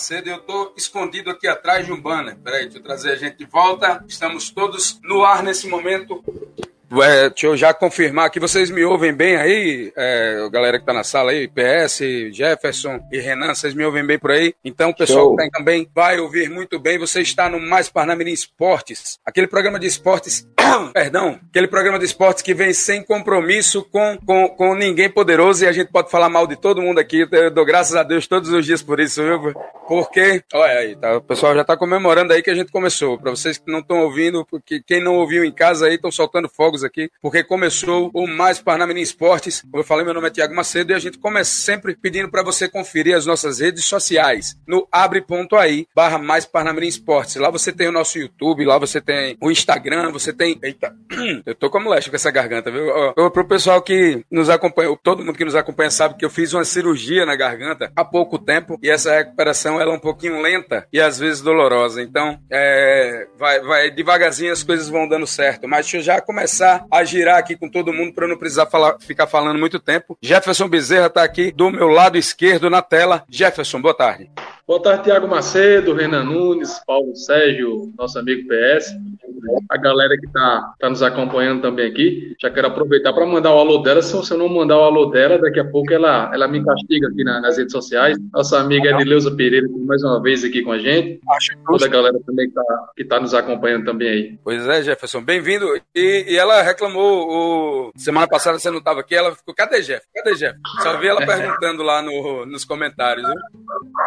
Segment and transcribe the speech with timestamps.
[0.00, 2.34] Macedo eu tô escondido aqui atrás de um banner.
[2.38, 4.02] Peraí, deixa eu trazer a gente de volta.
[4.08, 6.24] Estamos todos no ar nesse momento.
[6.92, 10.92] É, deixa eu já confirmar que vocês me ouvem bem aí, é, galera que tá
[10.92, 12.00] na sala aí, PS,
[12.32, 14.54] Jefferson e Renan, vocês me ouvem bem por aí?
[14.64, 15.36] Então o pessoal Show.
[15.36, 16.98] que tá também vai ouvir muito bem.
[16.98, 20.48] Você está no Mais Parnamirim Esportes, aquele programa de esportes,
[20.92, 25.68] perdão, aquele programa de esportes que vem sem compromisso com, com, com ninguém poderoso e
[25.68, 27.26] a gente pode falar mal de todo mundo aqui.
[27.30, 29.54] Eu dou graças a Deus todos os dias por isso, viu?
[29.86, 33.18] Porque, olha aí, tá, o pessoal já tá comemorando aí que a gente começou.
[33.18, 36.48] Para vocês que não estão ouvindo, porque quem não ouviu em casa aí estão soltando
[36.48, 39.62] fogos aqui, porque começou o Mais Parnamirim Esportes.
[39.62, 42.42] Como eu falei, meu nome é Tiago Macedo e a gente começa sempre pedindo para
[42.42, 47.36] você conferir as nossas redes sociais no abre.ai barra Mais Parnamirim Esportes.
[47.36, 50.58] Lá você tem o nosso YouTube, lá você tem o Instagram, você tem...
[50.62, 50.94] Eita,
[51.46, 52.86] eu tô como leste com essa garganta, viu?
[53.16, 56.52] Eu, pro pessoal que nos acompanha, todo mundo que nos acompanha sabe que eu fiz
[56.52, 60.86] uma cirurgia na garganta há pouco tempo e essa recuperação ela é um pouquinho lenta
[60.92, 62.02] e às vezes dolorosa.
[62.02, 65.68] Então, é, vai, vai devagarzinho as coisas vão dando certo.
[65.68, 68.66] Mas deixa eu já começar começar a girar aqui com todo mundo para não precisar
[68.66, 70.16] falar, ficar falando muito tempo.
[70.22, 73.24] Jefferson Bezerra está aqui do meu lado esquerdo na tela.
[73.28, 74.30] Jefferson, boa tarde.
[74.70, 78.94] Boa tarde, Tiago Macedo, Renan Nunes, Paulo Sérgio, nosso amigo PS,
[79.68, 82.36] a galera que está tá nos acompanhando também aqui.
[82.40, 84.00] Já quero aproveitar para mandar o alô dela.
[84.00, 87.24] Se eu não mandar o alô dela, daqui a pouco ela, ela me castiga aqui
[87.24, 88.16] na, nas redes sociais.
[88.32, 91.20] Nossa amiga Edileuza Pereira, mais uma vez aqui com a gente.
[91.66, 94.38] Toda a galera também que está que tá nos acompanhando também aí.
[94.44, 95.66] Pois é, Jefferson, bem-vindo.
[95.94, 97.92] E, e, ela reclamou, o...
[97.96, 100.06] semana passada você não estava aqui, ela ficou, cadê Jeff?
[100.14, 100.56] Cadê Jeff?
[100.80, 103.26] Só vi ela perguntando lá no, nos comentários.
[103.26, 103.36] Viu?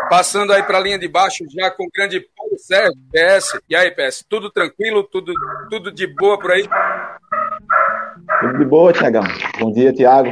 [0.09, 3.59] Passando aí para a linha de baixo, já com o grande Paulo Sérgio, PS.
[3.69, 5.33] E aí, PS, tudo tranquilo, tudo,
[5.69, 6.67] tudo de boa por aí?
[8.39, 9.23] Tudo de boa, Tiagão.
[9.59, 10.29] Bom dia, Tiago.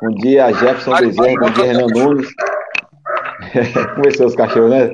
[0.00, 1.40] Bom dia, Jefferson Bezerra.
[1.40, 2.28] Bom dia, Renan Nunes.
[3.94, 4.90] Começou os cachorros, né?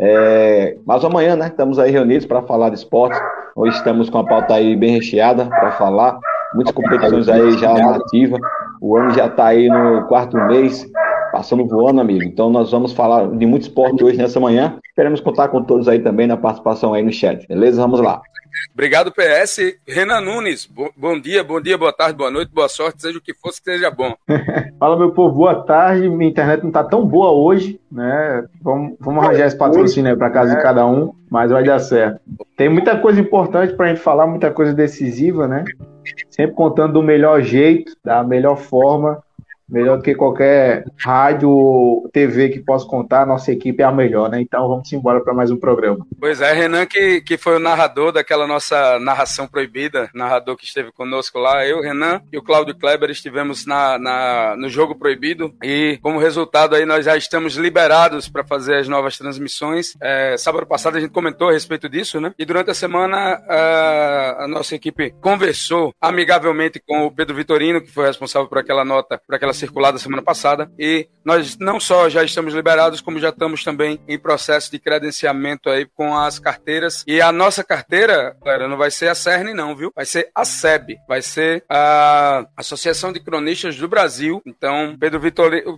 [0.00, 1.48] É, mas amanhã, né?
[1.48, 3.18] Estamos aí reunidos para falar de esporte.
[3.56, 6.18] Hoje estamos com a pauta aí bem recheada para falar.
[6.54, 8.38] Muitas competições aí já na ativa.
[8.80, 10.86] O ano já está aí no quarto mês
[11.32, 12.22] passando voando, amigo.
[12.22, 14.78] Então nós vamos falar de muito esporte hoje nessa manhã.
[14.88, 17.46] Esperamos contar com todos aí também na participação aí no chat.
[17.46, 17.80] Beleza?
[17.80, 18.20] Vamos lá.
[18.72, 19.76] Obrigado, PS.
[19.86, 23.20] Renan Nunes, bo bom dia, bom dia, boa tarde, boa noite, boa sorte, seja o
[23.20, 24.14] que fosse que seja bom.
[24.78, 26.08] Fala, meu povo, boa tarde.
[26.08, 28.44] Minha internet não tá tão boa hoje, né?
[28.62, 30.56] Vamos, vamos arranjar esse patrocínio aí para casa é.
[30.56, 32.20] de cada um, mas vai dar certo.
[32.56, 35.64] Tem muita coisa importante para a gente falar, muita coisa decisiva, né?
[36.30, 39.22] Sempre contando do melhor jeito, da melhor forma
[39.68, 44.30] melhor do que qualquer rádio ou TV que possa contar, nossa equipe é a melhor,
[44.30, 44.40] né?
[44.40, 46.06] Então vamos embora para mais um programa.
[46.18, 50.90] Pois é, Renan, que, que foi o narrador daquela nossa narração proibida, narrador que esteve
[50.92, 55.98] conosco lá, eu, Renan e o Cláudio Kleber estivemos na, na, no jogo proibido e
[56.02, 59.94] como resultado aí nós já estamos liberados para fazer as novas transmissões.
[60.00, 62.32] É, sábado passado a gente comentou a respeito disso, né?
[62.38, 63.16] E durante a semana
[63.48, 68.84] a, a nossa equipe conversou amigavelmente com o Pedro Vitorino, que foi responsável por aquela
[68.84, 73.28] nota, por aquela circulada semana passada e nós não só já estamos liberados, como já
[73.28, 77.04] estamos também em processo de credenciamento aí com as carteiras.
[77.06, 79.92] E a nossa carteira, galera, não vai ser a CERN não, viu?
[79.94, 84.40] Vai ser a SEB, vai ser a Associação de Cronistas do Brasil.
[84.46, 85.20] Então, Pedro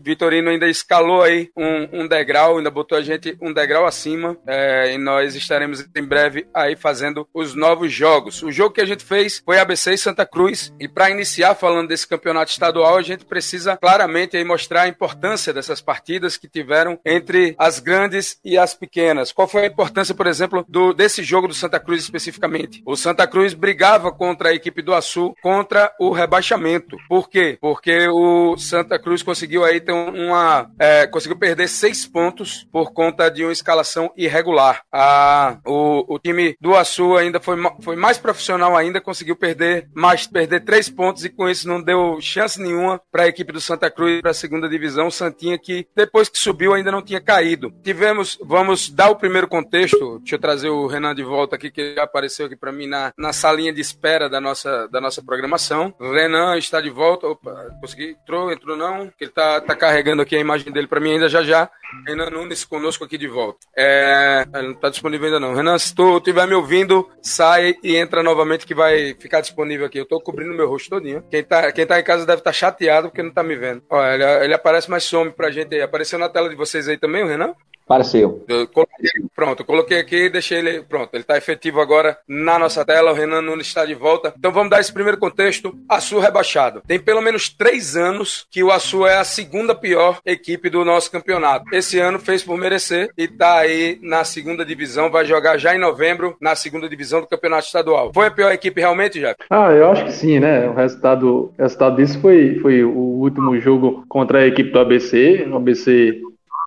[0.00, 4.94] Vitorino ainda escalou aí um, um degrau, ainda botou a gente um degrau acima é,
[4.94, 8.42] e nós estaremos em breve aí fazendo os novos jogos.
[8.42, 11.88] O jogo que a gente fez foi ABC e Santa Cruz e para iniciar falando
[11.88, 16.98] desse campeonato estadual, a gente precisa precisa claramente mostrar a importância dessas partidas que tiveram
[17.04, 19.32] entre as grandes e as pequenas.
[19.32, 22.82] Qual foi a importância, por exemplo, do, desse jogo do Santa Cruz especificamente?
[22.86, 26.96] O Santa Cruz brigava contra a equipe do Açu contra o rebaixamento.
[27.08, 27.58] Por quê?
[27.60, 30.70] Porque o Santa Cruz conseguiu aí ter uma.
[30.78, 34.82] É, conseguiu perder seis pontos por conta de uma escalação irregular.
[34.92, 40.26] A, o, o time do Açu ainda foi, foi mais profissional ainda, conseguiu perder mais
[40.26, 43.62] perder três pontos e com isso não deu chance nenhuma para a equipe do do
[43.62, 47.70] Santa Cruz para a segunda divisão, Santinha que depois que subiu ainda não tinha caído.
[47.84, 51.94] Tivemos, vamos dar o primeiro contexto, deixa eu trazer o Renan de volta aqui, que
[51.98, 55.94] apareceu aqui para mim na, na salinha de espera da nossa, da nossa programação.
[56.00, 60.40] Renan está de volta, opa, consegui, entrou, entrou não, ele está tá carregando aqui a
[60.40, 61.70] imagem dele para mim ainda já já.
[62.06, 63.58] Renan Nunes conosco aqui de volta.
[63.76, 65.54] É, não está disponível ainda não.
[65.54, 69.98] Renan, se tu estiver me ouvindo, sai e entra novamente que vai ficar disponível aqui.
[69.98, 71.22] Eu estou cobrindo meu rosto todinho.
[71.30, 73.82] Quem está quem tá em casa deve estar tá chateado porque não está me vendo.
[73.90, 75.82] Olha, ele, ele aparece, mas some pra gente aí.
[75.82, 77.54] Apareceu na tela de vocês aí também, o Renan?
[77.90, 78.44] Apareceu.
[78.46, 80.82] Eu coloquei, pronto, eu coloquei aqui e deixei ele.
[80.82, 83.10] Pronto, ele está efetivo agora na nossa tela.
[83.10, 84.32] O Renan Nunes está de volta.
[84.38, 85.76] Então vamos dar esse primeiro contexto.
[85.88, 86.82] Açu rebaixado.
[86.86, 91.10] Tem pelo menos três anos que o Açu é a segunda pior equipe do nosso
[91.10, 91.64] campeonato.
[91.72, 95.10] Esse ano fez por merecer e está aí na segunda divisão.
[95.10, 98.12] Vai jogar já em novembro na segunda divisão do campeonato estadual.
[98.14, 99.34] Foi a pior equipe realmente, já?
[99.50, 100.68] Ah, eu acho que sim, né?
[100.68, 105.44] O resultado, o resultado disso foi, foi o último jogo contra a equipe do ABC.
[105.50, 106.20] O ABC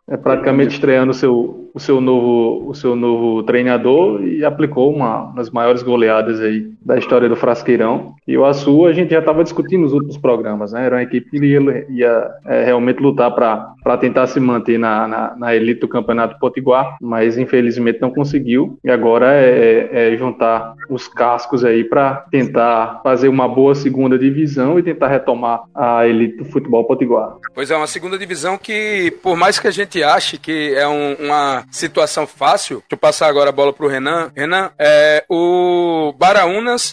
[0.07, 5.31] é praticamente estreando o seu, o seu novo, o seu novo treinador e aplicou uma
[5.33, 8.15] das maiores goleadas aí da história do Frasqueirão.
[8.27, 10.85] E o Açu a gente já estava discutindo nos últimos programas, né?
[10.85, 15.35] Era uma equipe que ia, ia é, realmente lutar para tentar se manter na, na,
[15.35, 18.77] na, elite do Campeonato Potiguar, mas infelizmente não conseguiu.
[18.83, 24.17] E agora é, é, é juntar os cascos aí para tentar fazer uma boa segunda
[24.17, 27.35] divisão e tentar retomar a elite do futebol potiguar.
[27.53, 31.15] Pois é, uma segunda divisão que, por mais que a gente ache que é um,
[31.19, 32.77] uma situação fácil.
[32.77, 34.31] Deixa eu passar agora a bola pro Renan.
[34.35, 36.13] Renan, é, o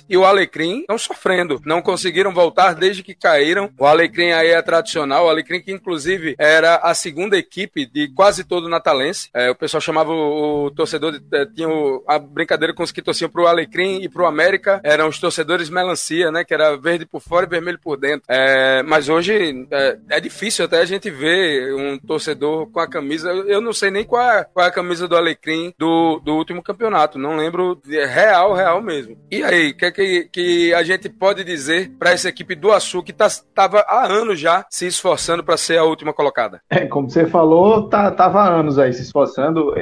[0.09, 1.61] E o Alecrim estão sofrendo.
[1.65, 3.71] Não conseguiram voltar desde que caíram.
[3.79, 5.27] O Alecrim aí é tradicional.
[5.27, 9.29] O Alecrim que inclusive era a segunda equipe de quase todo o Natalense.
[9.35, 12.93] É, o pessoal chamava o, o torcedor, de, é, tinha o, a brincadeira com os
[12.93, 14.81] que torciam pro Alecrim e pro América.
[14.85, 16.45] Eram os torcedores melancia, né?
[16.45, 18.25] Que era verde por fora e vermelho por dentro.
[18.29, 23.31] É, mas hoje é, é, difícil até a gente ver um torcedor com a camisa.
[23.31, 26.63] Eu não sei nem qual é, qual é a camisa do Alecrim do, do último
[26.63, 27.19] campeonato.
[27.19, 29.17] Não lembro, é real, real mesmo.
[29.31, 32.73] E aí, o que, é que, que a gente pode dizer para essa equipe do
[32.73, 36.61] Açu que estava tá, há anos já se esforçando para ser a última colocada?
[36.71, 39.75] É, como você falou, tá, tava há anos aí se esforçando.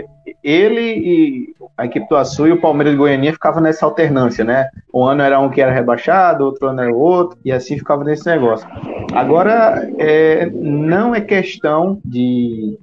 [0.42, 4.68] Ele e a equipe do Açu e o Palmeiras de Goiânia ficavam nessa alternância, né?
[4.92, 8.26] Um ano era um que era rebaixado, outro ano era outro, e assim ficava nesse
[8.26, 8.68] negócio.
[9.12, 12.78] Agora, é, não é questão de,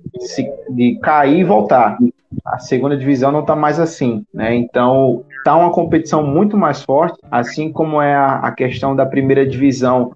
[0.70, 1.98] de cair e voltar
[2.44, 4.56] a segunda divisão não está mais assim, né?
[4.56, 9.46] Então está uma competição muito mais forte, assim como é a, a, questão da primeira
[9.46, 10.12] divisão.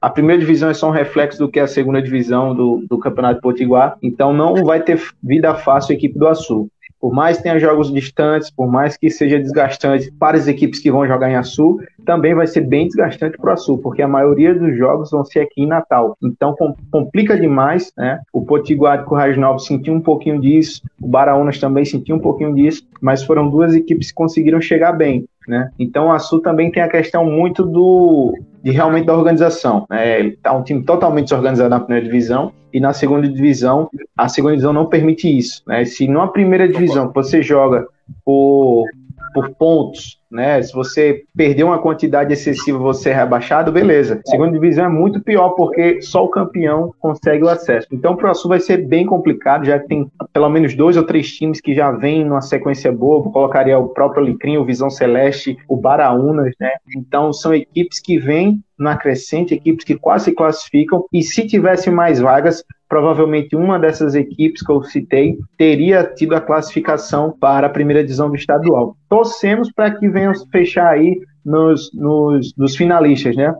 [0.00, 2.96] A primeira divisão é só um reflexo do que é a segunda divisão do, do
[2.96, 6.70] Campeonato Potiguar, então não vai ter vida fácil a equipe do Açul.
[7.00, 10.90] Por mais que tenha jogos distantes, por mais que seja desgastante para as equipes que
[10.90, 14.54] vão jogar em Açu, também vai ser bem desgastante para o Açu, porque a maioria
[14.54, 16.16] dos jogos vão ser aqui em Natal.
[16.22, 16.54] Então
[16.90, 18.20] complica demais, né?
[18.32, 22.54] O Potiguar com o Rajnalvo sentiu um pouquinho disso, o Baraunas também sentiu um pouquinho
[22.54, 25.26] disso, mas foram duas equipes que conseguiram chegar bem.
[25.48, 25.70] Né?
[25.78, 29.86] Então, o Açu também tem a questão muito do de realmente da organização.
[29.90, 34.54] Ele está um time totalmente desorganizado na primeira divisão e na segunda divisão, a segunda
[34.54, 35.62] divisão não permite isso.
[35.66, 35.84] Né?
[35.84, 37.86] Se numa primeira divisão você joga
[38.24, 38.86] por,
[39.32, 40.62] por pontos né?
[40.62, 44.20] Se você perder uma quantidade excessiva, você é rebaixado, beleza.
[44.26, 47.88] Segunda divisão é muito pior porque só o campeão consegue o acesso.
[47.92, 51.04] Então, para o Sul vai ser bem complicado, já que tem pelo menos dois ou
[51.04, 53.24] três times que já vêm numa sequência boa.
[53.24, 56.72] Eu colocaria o próprio Alecrim, o Visão Celeste, o Baraunas, né?
[56.96, 61.90] Então, são equipes que vêm na crescente, equipes que quase se classificam, e se tivesse
[61.90, 67.70] mais vagas, provavelmente uma dessas equipes que eu citei teria tido a classificação para a
[67.70, 68.96] primeira divisão do estadual.
[69.08, 73.54] Torcemos para que venham fechar aí nos, nos, nos finalistas, né?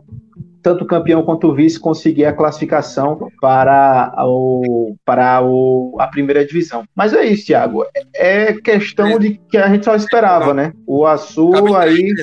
[0.61, 6.45] tanto o campeão quanto o vice conseguir a classificação para, o, para o, a primeira
[6.45, 6.83] divisão.
[6.95, 7.85] Mas é isso, Thiago.
[8.13, 10.73] É questão de que a gente só esperava, né?
[10.85, 12.13] O Açul aí.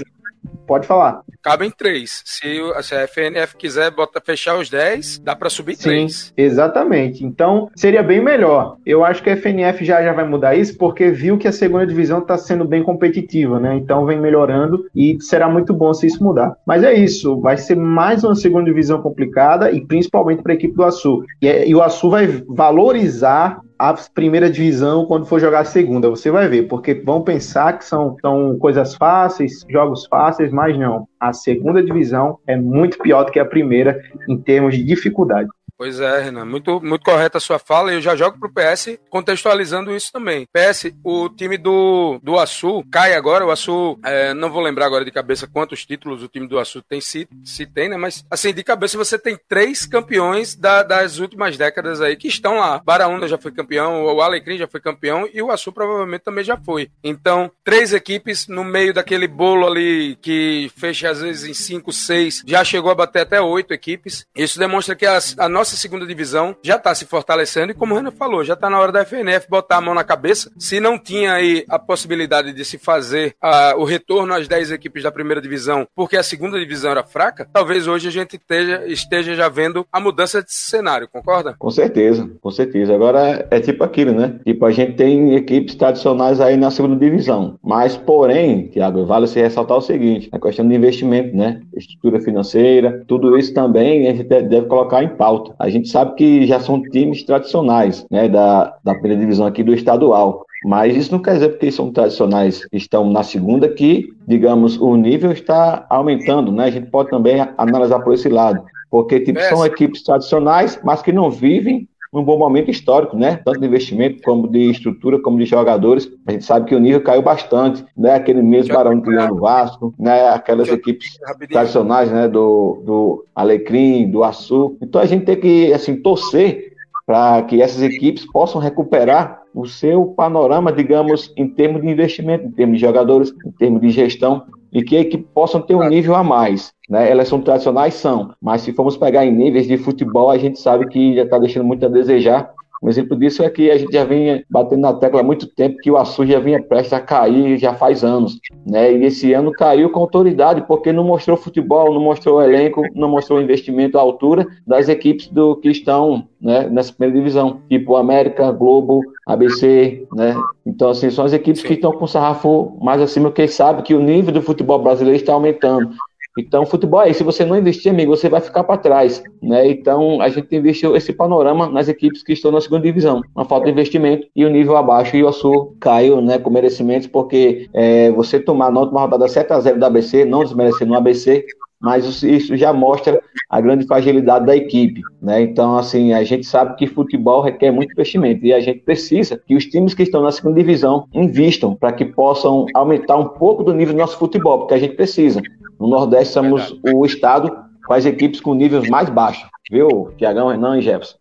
[0.66, 2.22] Pode falar cabem três.
[2.24, 6.32] Se, se a FNF quiser botar, fechar os 10, dá para subir Sim, três.
[6.36, 7.24] Exatamente.
[7.24, 8.78] Então, seria bem melhor.
[8.84, 11.86] Eu acho que a FNF já, já vai mudar isso porque viu que a segunda
[11.86, 13.76] divisão está sendo bem competitiva, né?
[13.76, 16.56] Então vem melhorando e será muito bom se isso mudar.
[16.66, 20.74] Mas é isso, vai ser mais uma segunda divisão complicada e principalmente para a equipe
[20.74, 21.22] do Açu.
[21.40, 26.08] E, e o Açu vai valorizar a primeira divisão quando for jogar a segunda.
[26.08, 31.06] Você vai ver, porque vão pensar que são, são coisas fáceis, jogos fáceis, mas não.
[31.20, 35.48] A segunda divisão é muito pior do que a primeira em termos de dificuldade.
[35.78, 37.92] Pois é, Renan, muito, muito correta a sua fala.
[37.92, 40.46] Eu já jogo pro PS contextualizando isso também.
[40.50, 43.44] PS, o time do, do Açu cai agora.
[43.44, 46.80] O Açu, é, não vou lembrar agora de cabeça quantos títulos o time do Açu
[46.80, 47.96] tem, se, se tem, né?
[47.98, 52.56] Mas, assim, de cabeça você tem três campeões da, das últimas décadas aí que estão
[52.56, 52.80] lá.
[52.82, 56.56] Baraúna já foi campeão, o Alecrim já foi campeão e o Açu provavelmente também já
[56.56, 56.90] foi.
[57.04, 62.42] Então, três equipes no meio daquele bolo ali que fecha às vezes em cinco, seis,
[62.46, 64.24] já chegou a bater até oito equipes.
[64.34, 67.92] Isso demonstra que a, a nossa nossa segunda divisão já está se fortalecendo e, como
[67.92, 70.48] o Renan falou, já está na hora da FNF botar a mão na cabeça.
[70.56, 75.02] Se não tinha aí a possibilidade de se fazer uh, o retorno às 10 equipes
[75.02, 79.34] da primeira divisão, porque a segunda divisão era fraca, talvez hoje a gente esteja, esteja
[79.34, 81.56] já vendo a mudança de cenário, concorda?
[81.58, 82.94] Com certeza, com certeza.
[82.94, 84.38] Agora é tipo aquilo, né?
[84.44, 89.40] Tipo, a gente tem equipes tradicionais aí na segunda divisão, mas porém, Tiago, vale se
[89.40, 91.60] ressaltar o seguinte, a questão de investimento, né?
[91.76, 95.55] Estrutura financeira, tudo isso também a gente deve colocar em pauta.
[95.58, 99.74] A gente sabe que já são times tradicionais, né, da, da primeira divisão aqui do
[99.74, 100.44] estadual.
[100.64, 105.30] Mas isso não quer dizer porque são tradicionais estão na segunda que, digamos, o nível
[105.30, 106.64] está aumentando, né?
[106.64, 111.12] A gente pode também analisar por esse lado, porque tipo, são equipes tradicionais, mas que
[111.12, 113.40] não vivem um bom momento histórico, né?
[113.44, 116.10] Tanto de investimento como de estrutura, como de jogadores.
[116.26, 118.14] A gente sabe que o nível caiu bastante, né?
[118.14, 120.28] Aquele mesmo Barão no Vasco, né?
[120.28, 121.18] Aquelas equipes
[121.50, 122.28] tradicionais, né?
[122.28, 124.76] Do, do Alecrim, do Açu.
[124.80, 126.74] Então a gente tem que, assim, torcer
[127.06, 132.50] para que essas equipes possam recuperar o seu panorama, digamos, em termos de investimento, em
[132.50, 134.42] termos de jogadores, em termos de gestão,
[134.72, 136.72] e que equipe possam ter um nível a mais.
[136.88, 137.10] Né?
[137.10, 140.88] Elas são tradicionais, são, mas se formos pegar em níveis de futebol, a gente sabe
[140.88, 142.52] que já está deixando muito a desejar.
[142.82, 145.78] Um exemplo disso é que a gente já vinha batendo na tecla há muito tempo
[145.78, 148.38] que o Açu já vinha prestes a cair já faz anos.
[148.66, 148.92] Né?
[148.92, 153.40] E esse ano caiu com autoridade, porque não mostrou futebol, não mostrou elenco, não mostrou
[153.40, 159.00] investimento à altura das equipes do que estão né, nessa primeira divisão, tipo América, Globo,
[159.26, 160.34] ABC, né?
[160.64, 163.94] Então, assim, são as equipes que estão com o sarrafo mais acima, porque sabe que
[163.94, 165.90] o nível do futebol brasileiro está aumentando.
[166.38, 167.18] Então, futebol é isso.
[167.18, 169.22] Se você não investir, amigo, você vai ficar para trás.
[169.42, 169.70] Né?
[169.70, 173.22] Então, a gente investiu esse panorama nas equipes que estão na segunda divisão.
[173.34, 175.16] Uma falta de investimento e o nível abaixo.
[175.16, 179.52] E o Açu caiu né, com merecimentos, porque é, você tomar na última rodada 7
[179.52, 181.46] a 0 da ABC, não desmerecendo o ABC,
[181.80, 185.42] mas isso já mostra a grande fragilidade da equipe, né?
[185.42, 189.54] Então, assim, a gente sabe que futebol requer muito investimento e a gente precisa que
[189.54, 193.74] os times que estão na segunda divisão invistam para que possam aumentar um pouco do
[193.74, 195.40] nível do nosso futebol, porque a gente precisa.
[195.78, 200.78] No Nordeste somos o estado com as equipes com níveis mais baixos, viu, Tiagão, Renan
[200.78, 201.16] e Jefferson?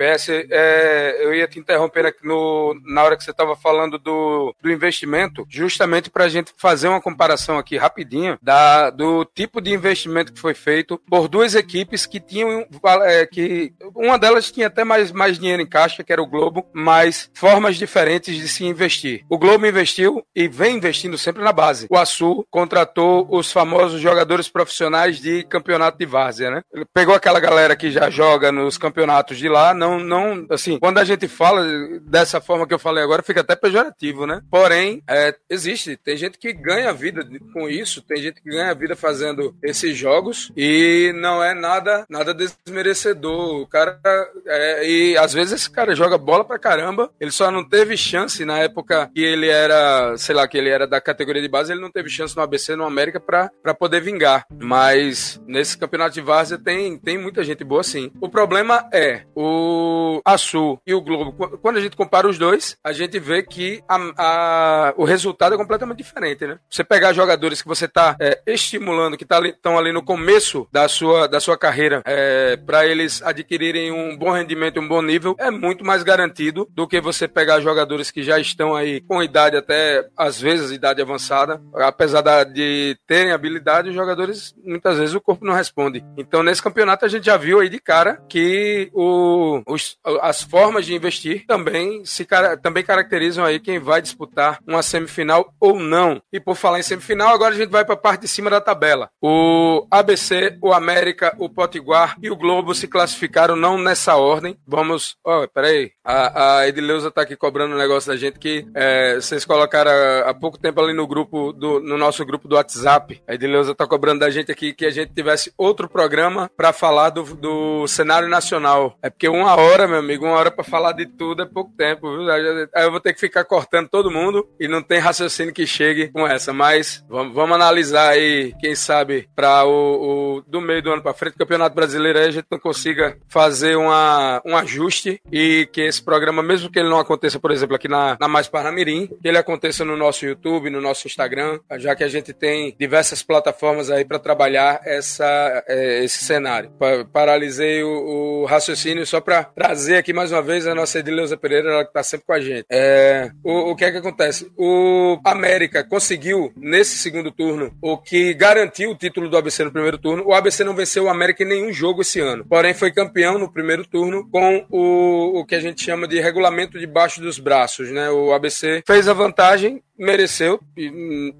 [0.00, 4.54] PS, é, eu ia te interromper aqui no, na hora que você estava falando do,
[4.62, 9.70] do investimento, justamente para a gente fazer uma comparação aqui rapidinho da, do tipo de
[9.70, 12.66] investimento que foi feito por duas equipes que tinham
[13.02, 16.66] é, que uma delas tinha até mais, mais dinheiro em caixa, que era o Globo,
[16.72, 19.24] mas formas diferentes de se investir.
[19.28, 21.86] O Globo investiu e vem investindo sempre na base.
[21.90, 26.62] O Açu contratou os famosos jogadores profissionais de campeonato de várzea, né?
[26.72, 30.78] Ele pegou aquela galera que já joga nos campeonatos de lá, não não, não, assim,
[30.78, 31.66] quando a gente fala
[32.02, 34.42] dessa forma que eu falei agora, fica até pejorativo, né?
[34.50, 38.94] Porém, é, existe, tem gente que ganha vida com isso, tem gente que ganha vida
[38.94, 43.62] fazendo esses jogos e não é nada, nada desmerecedor.
[43.62, 43.98] O cara,
[44.46, 48.44] é, e às vezes esse cara joga bola pra caramba, ele só não teve chance
[48.44, 51.80] na época que ele era, sei lá, que ele era da categoria de base, ele
[51.80, 54.44] não teve chance no ABC, no América pra, pra poder vingar.
[54.60, 58.10] Mas nesse campeonato de várzea tem, tem muita gente boa sim.
[58.20, 62.76] O problema é, o o Açu e o Globo, quando a gente compara os dois,
[62.84, 66.58] a gente vê que a, a, o resultado é completamente diferente, né?
[66.68, 70.88] Você pegar jogadores que você está é, estimulando, que estão tá ali no começo da
[70.88, 75.50] sua, da sua carreira, é, para eles adquirirem um bom rendimento, um bom nível, é
[75.50, 80.06] muito mais garantido do que você pegar jogadores que já estão aí com idade até,
[80.16, 81.60] às vezes, idade avançada.
[81.74, 86.04] Apesar de terem habilidade, os jogadores, muitas vezes, o corpo não responde.
[86.16, 90.86] Então, nesse campeonato, a gente já viu aí de cara que o, os, as formas
[90.86, 92.26] de investir também se
[92.62, 96.20] também caracterizam aí quem vai disputar uma semifinal ou não.
[96.32, 98.60] E por falar em semifinal, agora a gente vai para a parte de cima da
[98.60, 99.10] tabela.
[99.22, 104.56] O ABC, o América, o Potiguar e o Globo se classificaram não nessa ordem.
[104.66, 105.16] Vamos.
[105.24, 105.92] Oh, peraí.
[106.04, 110.30] A, a Edileuza tá aqui cobrando um negócio da gente que é, vocês colocaram há,
[110.30, 113.22] há pouco tempo ali no grupo do no nosso grupo do WhatsApp.
[113.26, 117.10] A Edileuza tá cobrando da gente aqui que a gente tivesse outro programa para falar
[117.10, 118.96] do, do cenário nacional.
[119.02, 122.10] É porque uma hora, meu amigo, uma hora para falar de tudo é pouco tempo,
[122.10, 122.30] viu?
[122.30, 126.08] Aí eu vou ter que ficar cortando todo mundo e não tem raciocínio que chegue
[126.08, 126.52] com essa.
[126.52, 131.14] Mas vamos, vamos analisar aí, quem sabe, para o, o, do meio do ano para
[131.14, 136.02] frente, Campeonato Brasileiro aí a gente não consiga fazer uma, um ajuste e que esse
[136.02, 139.38] programa, mesmo que ele não aconteça, por exemplo, aqui na, na Mais Parnamirim, que ele
[139.38, 144.04] aconteça no nosso YouTube, no nosso Instagram, já que a gente tem diversas plataformas aí
[144.04, 146.70] para trabalhar essa, é, esse cenário.
[147.12, 151.70] Paralisei o, o raciocínio só para trazer aqui mais uma vez a nossa Edileuza Pereira,
[151.70, 152.66] ela que está sempre com a gente.
[152.70, 154.50] É, o, o que é que acontece?
[154.56, 159.98] O América conseguiu, nesse segundo turno, o que garantiu o título do ABC no primeiro
[159.98, 160.24] turno.
[160.26, 163.52] O ABC não venceu o América em nenhum jogo esse ano, porém foi campeão no
[163.52, 168.10] primeiro turno com o, o que a gente chama de regulamento debaixo dos braços, né?
[168.10, 170.58] O ABC fez a vantagem mereceu.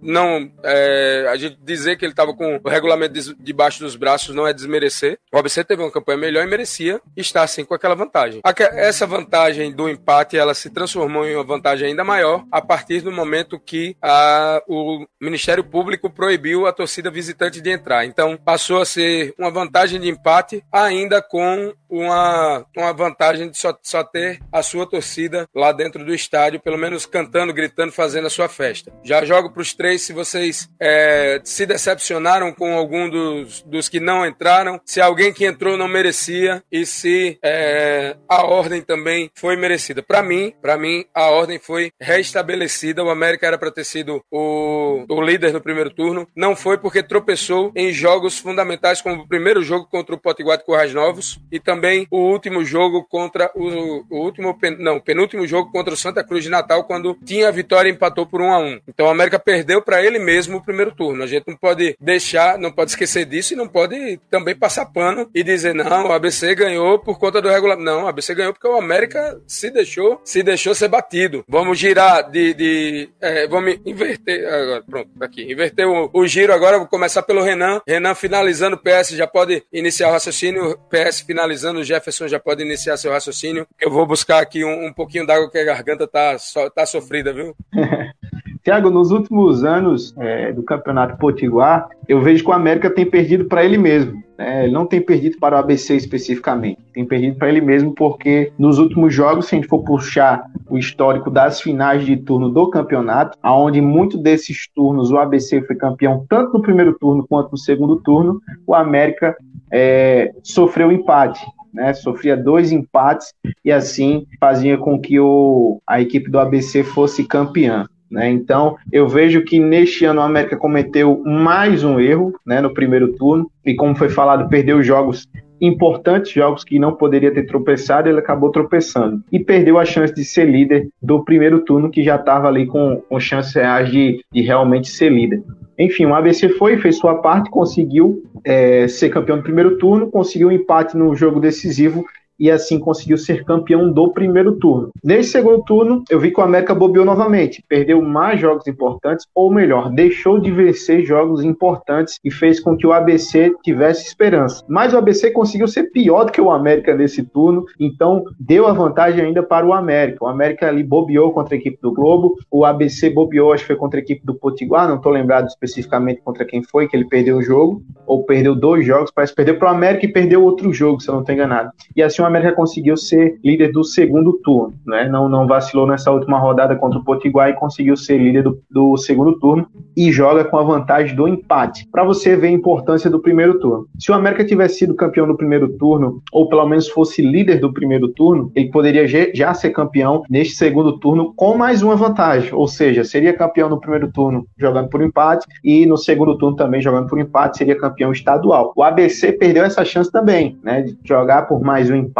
[0.03, 4.47] Não é, a gente dizer que ele estava com o regulamento debaixo dos braços não
[4.47, 5.19] é desmerecer.
[5.33, 8.43] O ABC teve uma campanha melhor e merecia estar assim com aquela vantagem.
[8.73, 13.11] Essa vantagem do empate ela se transformou em uma vantagem ainda maior a partir do
[13.11, 18.05] momento que a, o Ministério Público proibiu a torcida visitante de entrar.
[18.05, 23.77] Então passou a ser uma vantagem de empate ainda com uma, uma vantagem de só,
[23.83, 28.31] só ter a sua torcida lá dentro do estádio, pelo menos cantando, gritando, fazendo a
[28.31, 28.93] sua festa.
[29.03, 34.01] Já jogo para os três se vocês é, se decepcionaram com algum dos, dos que
[34.01, 39.57] não entraram, se alguém que entrou não merecia e se é, a ordem também foi
[39.57, 40.03] merecida.
[40.03, 43.03] Para mim, para mim a ordem foi restabelecida.
[43.03, 47.03] O América era para ter sido o, o líder no primeiro turno, não foi porque
[47.03, 51.59] tropeçou em jogos fundamentais como o primeiro jogo contra o Potiguar de Corrais Novos e
[51.59, 51.80] também
[52.11, 56.51] o último jogo contra o, o último não penúltimo jogo contra o Santa Cruz de
[56.51, 58.81] Natal quando tinha a vitória e empatou por 1 a 1.
[58.89, 61.23] Então o América perdeu para ele mesmo o primeiro turno.
[61.23, 65.29] A gente não pode deixar, não pode esquecer disso e não pode também passar pano
[65.35, 67.85] e dizer não, o ABC ganhou por conta do regulamento.
[67.85, 71.45] Não, o ABC ganhou porque o América se deixou, se deixou ser batido.
[71.49, 76.53] Vamos girar de, de é, vamos inverter agora, pronto, tá aqui, inverter o, o giro
[76.53, 76.79] agora.
[76.79, 77.81] Vou começar pelo Renan.
[77.87, 80.79] Renan finalizando o PS já pode iniciar o raciocínio.
[80.91, 83.67] PS finalizando, o Jefferson já pode iniciar seu raciocínio.
[83.81, 87.33] Eu vou buscar aqui um, um pouquinho d'água que a garganta tá, so, tá sofrida,
[87.33, 87.55] viu?
[88.63, 93.47] Tiago, nos últimos anos é, do Campeonato Potiguar, eu vejo que o América tem perdido
[93.47, 94.23] para ele mesmo.
[94.37, 94.65] Né?
[94.65, 98.79] Ele não tem perdido para o ABC especificamente, tem perdido para ele mesmo porque nos
[98.79, 103.39] últimos jogos, se a gente for puxar o histórico das finais de turno do campeonato,
[103.43, 107.97] aonde muito desses turnos o ABC foi campeão tanto no primeiro turno quanto no segundo
[107.97, 109.35] turno, o América
[109.73, 111.41] é, sofreu empate.
[111.73, 113.33] Né, sofria dois empates
[113.65, 117.87] e assim fazia com que o, a equipe do ABC fosse campeã.
[118.11, 118.29] Né?
[118.29, 123.13] Então, eu vejo que neste ano o América cometeu mais um erro né, no primeiro
[123.13, 125.29] turno, e como foi falado, perdeu jogos
[125.61, 129.23] importantes, jogos que não poderia ter tropeçado, ele acabou tropeçando.
[129.31, 133.03] E perdeu a chance de ser líder do primeiro turno, que já estava ali com,
[133.09, 135.43] com chances reais de, de realmente ser líder.
[135.79, 140.49] Enfim, o ABC foi, fez sua parte, conseguiu é, ser campeão do primeiro turno, conseguiu
[140.49, 142.05] um empate no jogo decisivo
[142.41, 144.91] e assim conseguiu ser campeão do primeiro turno.
[145.05, 149.53] Nesse segundo turno, eu vi que o América bobeou novamente, perdeu mais jogos importantes, ou
[149.53, 154.65] melhor, deixou de vencer jogos importantes e fez com que o ABC tivesse esperança.
[154.67, 158.73] Mas o ABC conseguiu ser pior do que o América nesse turno, então deu a
[158.73, 160.25] vantagem ainda para o América.
[160.25, 163.77] O América ali bobeou contra a equipe do Globo, o ABC bobeou, acho que foi
[163.77, 167.37] contra a equipe do Potiguar, não estou lembrado especificamente contra quem foi, que ele perdeu
[167.37, 170.73] o jogo, ou perdeu dois jogos, parece que perdeu para o América e perdeu outro
[170.73, 171.71] jogo, se eu não estou enganado.
[171.95, 175.09] E assim o América conseguiu ser líder do segundo turno, né?
[175.09, 178.97] Não, não vacilou nessa última rodada contra o Potiguar e conseguiu ser líder do, do
[178.97, 179.67] segundo turno
[179.97, 181.87] e joga com a vantagem do empate.
[181.91, 183.87] Para você ver a importância do primeiro turno.
[183.99, 187.73] Se o América tivesse sido campeão do primeiro turno, ou pelo menos fosse líder do
[187.73, 192.69] primeiro turno, ele poderia já ser campeão neste segundo turno com mais uma vantagem, ou
[192.69, 197.09] seja, seria campeão no primeiro turno jogando por empate e no segundo turno também jogando
[197.09, 198.73] por empate seria campeão estadual.
[198.77, 202.20] O ABC perdeu essa chance também, né, de jogar por mais um empate.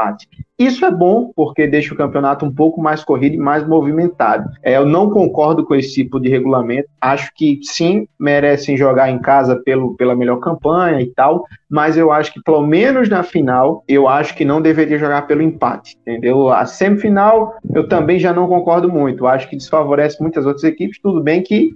[0.61, 4.47] Isso é bom porque deixa o campeonato um pouco mais corrido e mais movimentado.
[4.63, 6.87] É, eu não concordo com esse tipo de regulamento.
[7.01, 12.13] Acho que sim, merecem jogar em casa pelo, pela melhor campanha e tal, mas eu
[12.13, 16.51] acho que pelo menos na final, eu acho que não deveria jogar pelo empate, entendeu?
[16.51, 19.27] A semifinal eu também já não concordo muito.
[19.27, 21.01] Acho que desfavorece muitas outras equipes.
[21.03, 21.73] Tudo bem que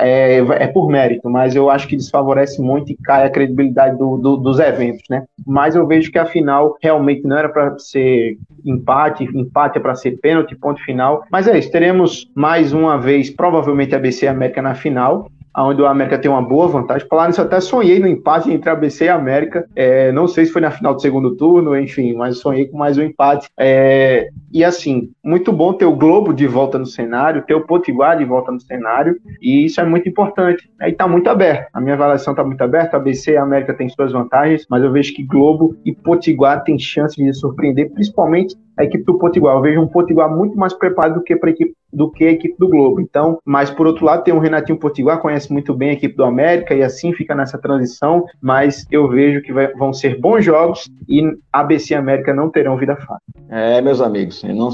[0.00, 4.18] é, é por mérito, mas eu acho que desfavorece muito e cai a credibilidade do,
[4.18, 5.24] do, dos eventos, né?
[5.46, 9.94] Mas eu vejo que a final realmente não era para ser empate, empate é para
[9.94, 11.24] ser pênalti, ponto final.
[11.30, 15.30] Mas é isso, teremos mais uma vez, provavelmente, a BC América na final
[15.64, 17.06] onde o América tem uma boa vantagem.
[17.08, 19.66] Falar isso, até sonhei no empate entre ABC e América.
[19.74, 22.96] É, não sei se foi na final do segundo turno, enfim, mas sonhei com mais
[22.98, 23.48] um empate.
[23.58, 28.16] É, e assim, muito bom ter o Globo de volta no cenário, ter o Potiguar
[28.18, 30.70] de volta no cenário, e isso é muito importante.
[30.80, 31.68] Aí está muito aberto.
[31.72, 32.96] A minha avaliação está muito aberta.
[32.96, 37.16] ABC e América têm suas vantagens, mas eu vejo que Globo e Potiguar têm chance
[37.16, 39.56] de surpreender, principalmente a equipe do Potiguar.
[39.56, 42.30] Eu vejo um Potiguar muito mais preparado do que para a equipe do que a
[42.30, 43.00] equipe do Globo.
[43.00, 46.24] Então, mas por outro lado, tem o Renatinho Potiguar, conhece muito bem a equipe do
[46.24, 50.88] América e assim fica nessa transição, mas eu vejo que vai, vão ser bons jogos
[51.08, 51.22] e
[51.52, 53.22] ABC e América não terão vida fácil.
[53.50, 54.70] É, meus amigos, e não,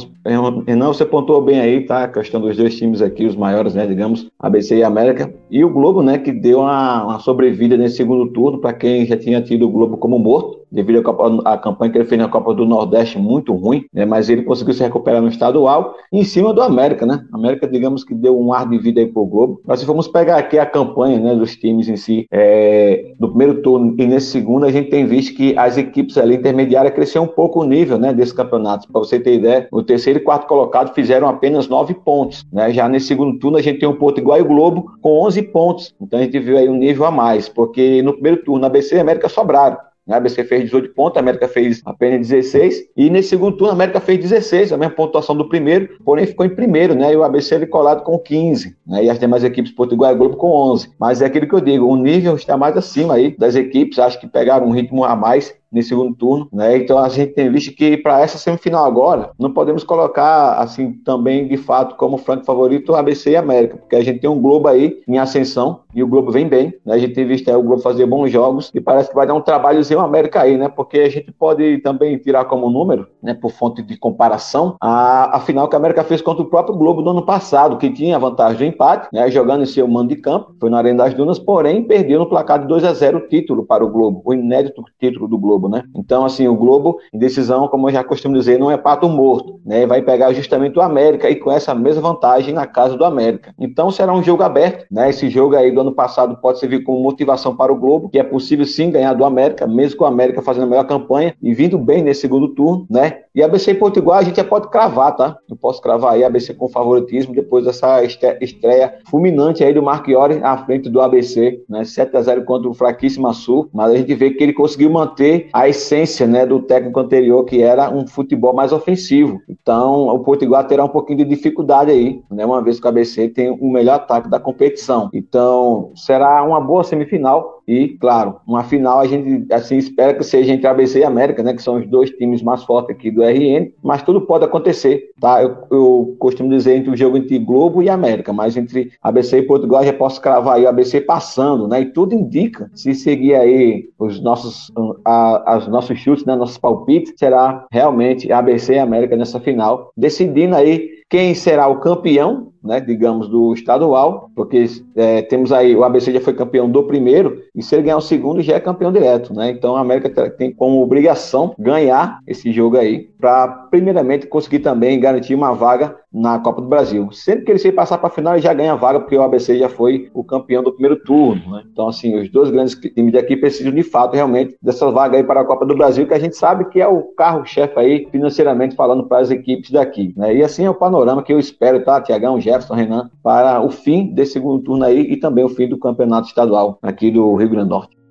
[0.66, 2.04] e não você pontuou bem aí, tá?
[2.04, 5.70] A questão dos dois times aqui, os maiores, né, digamos, ABC e América, e o
[5.70, 9.66] Globo, né, que deu uma, uma sobrevida nesse segundo turno para quem já tinha tido
[9.66, 12.66] o Globo como morto, devido à, Copa, à campanha que ele fez na Copa do
[12.66, 17.06] Nordeste muito ruim, né, mas ele conseguiu se recuperar no estadual, em cima do América,
[17.06, 17.24] né?
[17.32, 19.60] América, digamos que deu um ar de vida aí pro Globo.
[19.64, 23.62] Mas se formos pegar aqui a campanha, né, dos times em si, é, do primeiro
[23.62, 27.28] turno e nesse segundo, a gente tem visto que as equipes ali intermediárias cresceram um
[27.28, 28.88] pouco o nível, né, desse campeonato.
[28.90, 32.72] Para você ter ideia, o terceiro e quarto colocado fizeram apenas nove pontos, né?
[32.72, 35.94] Já nesse segundo turno a gente tem um ponto igual o Globo com 11 pontos.
[36.00, 38.96] Então a gente viu aí um nível a mais, porque no primeiro turno a BC
[38.96, 39.76] e a América sobraram.
[40.08, 42.90] A ABC fez 18 pontos, a América fez apenas 16.
[42.94, 46.44] E nesse segundo turno, a América fez 16, a mesma pontuação do primeiro, porém ficou
[46.44, 47.12] em primeiro, né?
[47.12, 48.76] E o ABC ele colado com 15.
[48.86, 49.04] Né?
[49.04, 50.90] E as demais equipes, Portugal e Globo, com 11.
[50.98, 54.20] Mas é aquilo que eu digo, o nível está mais acima aí das equipes, acho
[54.20, 56.76] que pegaram um ritmo a mais nesse segundo turno, né?
[56.76, 61.48] Então a gente tem visto que para essa semifinal agora não podemos colocar assim também
[61.48, 65.00] de fato como franco favorito ABC e América, porque a gente tem um Globo aí
[65.08, 66.94] em ascensão e o Globo vem bem, né?
[66.94, 69.34] A gente tem visto aí o Globo fazer bons jogos e parece que vai dar
[69.34, 70.68] um trabalhozinho América aí, né?
[70.68, 75.40] Porque a gente pode também tirar como número, né, por fonte de comparação, a, a
[75.40, 78.18] final que a América fez contra o próprio Globo no ano passado, que tinha a
[78.18, 81.38] vantagem do empate, né, jogando em seu mando de campo, foi na Arena das Dunas,
[81.38, 84.84] porém perdeu no placar de 2 a 0 o título para o Globo, o inédito
[85.00, 85.63] título do Globo.
[85.64, 85.84] Globo, né?
[85.94, 89.60] Então, assim, o Globo, em decisão, como eu já costumo dizer, não é pato morto,
[89.64, 89.86] né?
[89.86, 93.54] Vai pegar justamente o América e com essa mesma vantagem na casa do América.
[93.58, 95.10] Então, será um jogo aberto, né?
[95.10, 98.22] Esse jogo aí do ano passado pode servir como motivação para o Globo, que é
[98.22, 101.78] possível sim ganhar do América, mesmo com o América fazendo a melhor campanha e vindo
[101.78, 103.20] bem nesse segundo turno, né?
[103.34, 105.36] E ABC e Potiguar a gente já pode cravar, tá?
[105.48, 110.56] Eu posso cravar aí ABC com favoritismo depois dessa estreia fulminante aí do Marchiori à
[110.58, 111.84] frente do ABC, né?
[111.84, 115.48] 7 a 0 contra o fraquíssimo Sul, mas a gente vê que ele conseguiu manter
[115.54, 119.40] a essência né, do técnico anterior, que era um futebol mais ofensivo.
[119.48, 123.28] Então, o Potiguar terá um pouquinho de dificuldade aí, né, uma vez que o ABC
[123.28, 125.08] tem o melhor ataque da competição.
[125.14, 130.52] Então, será uma boa semifinal e, claro, uma final a gente assim espera que seja
[130.52, 133.72] entre ABC e América, né, que são os dois times mais fortes aqui do RN,
[133.82, 135.42] mas tudo pode acontecer, tá?
[135.42, 139.42] Eu, eu costumo dizer entre o jogo entre Globo e América, mas entre ABC e
[139.42, 141.80] Portugal já posso cravar aí o ABC passando, né?
[141.80, 144.70] E tudo indica, se seguir aí os nossos
[145.04, 150.54] a, os nossos chutes, né, nossos palpites, será realmente ABC e América nessa final, decidindo
[150.54, 154.64] aí quem será o campeão né, digamos, do estadual, porque
[154.96, 158.00] é, temos aí, o ABC já foi campeão do primeiro, e se ele ganhar o
[158.00, 159.50] segundo, já é campeão direto, né?
[159.50, 165.34] Então a América tem como obrigação ganhar esse jogo aí, para primeiramente conseguir também garantir
[165.34, 167.08] uma vaga na Copa do Brasil.
[167.12, 169.58] Sempre que ele se passar para a final, ele já ganha vaga, porque o ABC
[169.58, 171.62] já foi o campeão do primeiro turno, né?
[171.70, 175.40] Então, assim, os dois grandes times daqui precisam de fato, realmente, dessa vaga aí para
[175.40, 179.04] a Copa do Brasil, que a gente sabe que é o carro-chefe aí, financeiramente falando,
[179.04, 180.34] para as equipes daqui, né?
[180.34, 183.70] E assim é o panorama que eu espero, tá, Tiagão, Jeff, Jefferson Renan para o
[183.70, 187.50] fim desse segundo turno aí e também o fim do campeonato estadual aqui do Rio
[187.50, 188.03] Grande do Norte.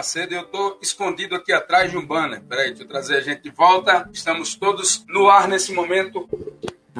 [0.00, 2.40] Macedo eu estou escondido aqui atrás de um banner.
[2.48, 4.08] Peraí, deixa eu trazer a gente de volta.
[4.10, 6.26] Estamos todos no ar nesse momento.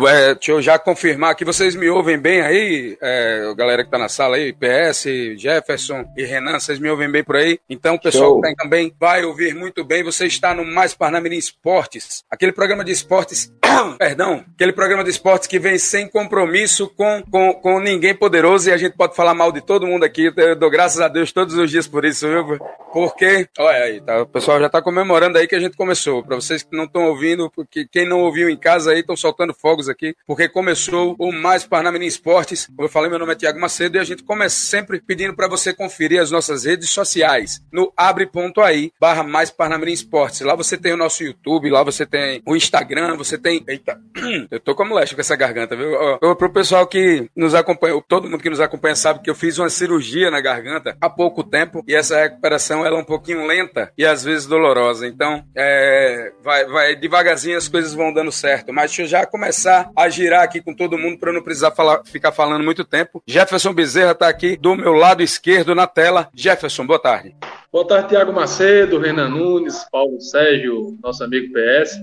[0.09, 3.99] É, deixa eu já confirmar que vocês me ouvem bem aí, é, galera que tá
[3.99, 5.05] na sala aí, PS,
[5.37, 7.59] Jefferson e Renan, vocês me ouvem bem por aí?
[7.69, 8.41] Então o pessoal Show.
[8.41, 10.03] que tá também vai ouvir muito bem.
[10.03, 13.53] Você está no Mais Parnamirim Esportes, aquele programa de esportes,
[13.99, 18.73] perdão, aquele programa de esportes que vem sem compromisso com, com, com ninguém poderoso e
[18.73, 20.33] a gente pode falar mal de todo mundo aqui.
[20.35, 22.59] Eu dou graças a Deus todos os dias por isso, viu?
[22.93, 26.23] Porque, olha aí, tá, o pessoal já tá comemorando aí que a gente começou.
[26.25, 29.55] Para vocês que não estão ouvindo, porque quem não ouviu em casa aí estão soltando
[29.55, 32.67] fogos aqui, porque começou o Mais Parnamirim Esportes.
[32.67, 35.49] Como eu falei, meu nome é Tiago Macedo e a gente começa sempre pedindo para
[35.49, 40.41] você conferir as nossas redes sociais no abre.ai barra Mais Parnamirim Esportes.
[40.41, 43.65] Lá você tem o nosso YouTube, lá você tem o Instagram, você tem.
[43.67, 44.01] Eita,
[44.51, 45.93] eu tô como leste com essa garganta, viu?
[46.23, 49.59] Ó, pro pessoal que nos acompanha, todo mundo que nos acompanha sabe que eu fiz
[49.59, 53.93] uma cirurgia na garganta há pouco tempo e essa recuperação ela é um pouquinho lenta
[53.97, 55.07] e às vezes dolorosa.
[55.07, 58.73] Então, é, vai, vai devagarzinho as coisas vão dando certo.
[58.73, 62.03] Mas deixa eu já começar a girar aqui com todo mundo para não precisar falar,
[62.05, 63.23] ficar falando muito tempo.
[63.27, 66.29] Jefferson Bezerra tá aqui do meu lado esquerdo na tela.
[66.35, 67.35] Jefferson, boa tarde.
[67.73, 72.01] Boa tarde, Tiago Macedo, Renan Nunes, Paulo Sérgio, nosso amigo PS,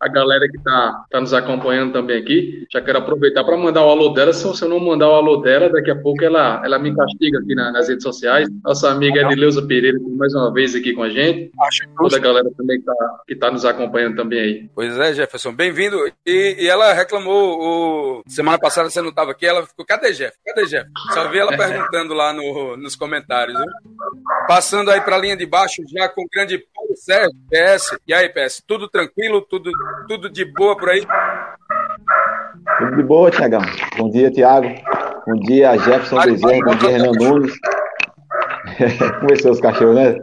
[0.00, 2.66] a galera que está tá nos acompanhando também aqui.
[2.72, 4.32] Já quero aproveitar para mandar o alô dela.
[4.32, 7.54] Se eu não mandar o alô dela, daqui a pouco ela, ela me castiga aqui
[7.54, 8.48] na, nas redes sociais.
[8.64, 11.50] Nossa amiga Edileuza Pereira, mais uma vez aqui com a gente.
[11.98, 14.70] Toda a galera também que está que tá nos acompanhando também aí.
[14.74, 15.96] Pois é, Jefferson, bem-vindo.
[16.24, 18.22] E, e, ela reclamou, o...
[18.26, 20.34] semana passada você não estava aqui, ela ficou, cadê Jeff?
[20.42, 20.88] Cadê Jeff?
[21.12, 23.58] Só vi ela perguntando lá no, nos comentários.
[23.58, 23.66] Viu?
[24.48, 27.98] Passando Passando aí para a linha de baixo, já com o grande Paulo Sérgio, PS.
[28.06, 29.40] E aí, PS, tudo tranquilo?
[29.40, 29.70] Tudo,
[30.06, 31.04] tudo de boa por aí?
[32.78, 33.62] Tudo de boa, Tiagão.
[33.98, 34.68] Bom dia, Tiago.
[35.26, 36.64] Bom dia, Jefferson Bezerra.
[36.64, 37.52] Bom dia, Renan Nunes.
[39.20, 40.14] Começou os cachorros, né?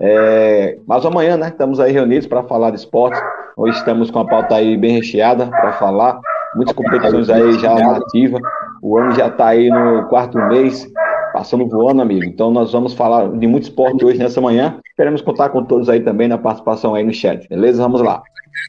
[0.00, 1.48] É, mas amanhã, né?
[1.48, 3.20] Estamos aí reunidos para falar de esporte.
[3.54, 6.18] Hoje estamos com a pauta aí bem recheada para falar.
[6.54, 8.38] Muitas competições aí já na ativa.
[8.82, 10.88] O ano já está aí no quarto mês
[11.34, 12.24] passando voando, amigo.
[12.24, 14.78] Então nós vamos falar de muito esporte hoje nessa manhã.
[14.88, 17.48] Esperamos contar com todos aí também na participação aí no chat.
[17.48, 17.82] Beleza?
[17.82, 18.22] Vamos lá.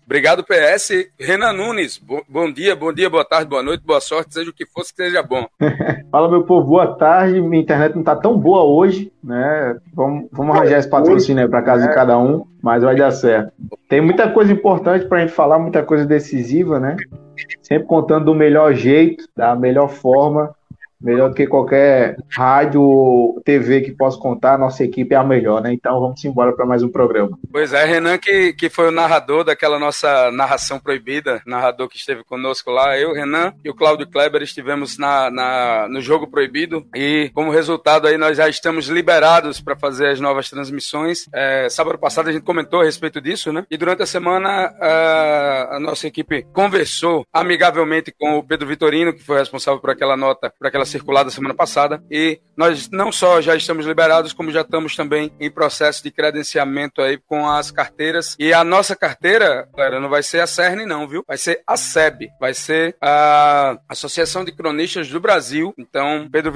[0.03, 1.07] Obrigado, PS.
[1.19, 4.65] Renan Nunes, bom dia, bom dia, boa tarde, boa noite, boa sorte, seja o que
[4.65, 5.47] for, que seja bom.
[6.11, 7.39] Fala, meu povo, boa tarde.
[7.39, 9.77] Minha internet não está tão boa hoje, né?
[9.93, 13.51] Vamos, vamos arranjar esse patrocínio aí para casa de cada um, mas vai dar certo.
[13.87, 16.97] Tem muita coisa importante para a gente falar, muita coisa decisiva, né?
[17.61, 20.54] Sempre contando do melhor jeito, da melhor forma
[21.05, 25.61] melhor do que qualquer rádio ou TV que possa contar, nossa equipe é a melhor,
[25.61, 25.71] né?
[25.71, 27.37] Então vamos embora para mais um programa.
[27.51, 32.23] Pois é, Renan, que, que foi o narrador daquela nossa narração proibida, narrador que esteve
[32.23, 37.29] conosco lá, eu, Renan e o Cláudio Kleber estivemos na, na, no jogo proibido e
[37.33, 41.27] como resultado aí nós já estamos liberados para fazer as novas transmissões.
[41.31, 43.65] É, sábado passado a gente comentou a respeito disso, né?
[43.69, 49.23] E durante a semana a, a nossa equipe conversou amigavelmente com o Pedro Vitorino, que
[49.23, 53.55] foi responsável por aquela nota, por aquela circulada semana passada e nós não só já
[53.55, 58.35] estamos liberados, como já estamos também em processo de credenciamento aí com as carteiras.
[58.39, 61.23] E a nossa carteira, galera, não vai ser a CERN não, viu?
[61.27, 65.73] Vai ser a SEB, vai ser a Associação de Cronistas do Brasil.
[65.77, 66.53] Então, Pedro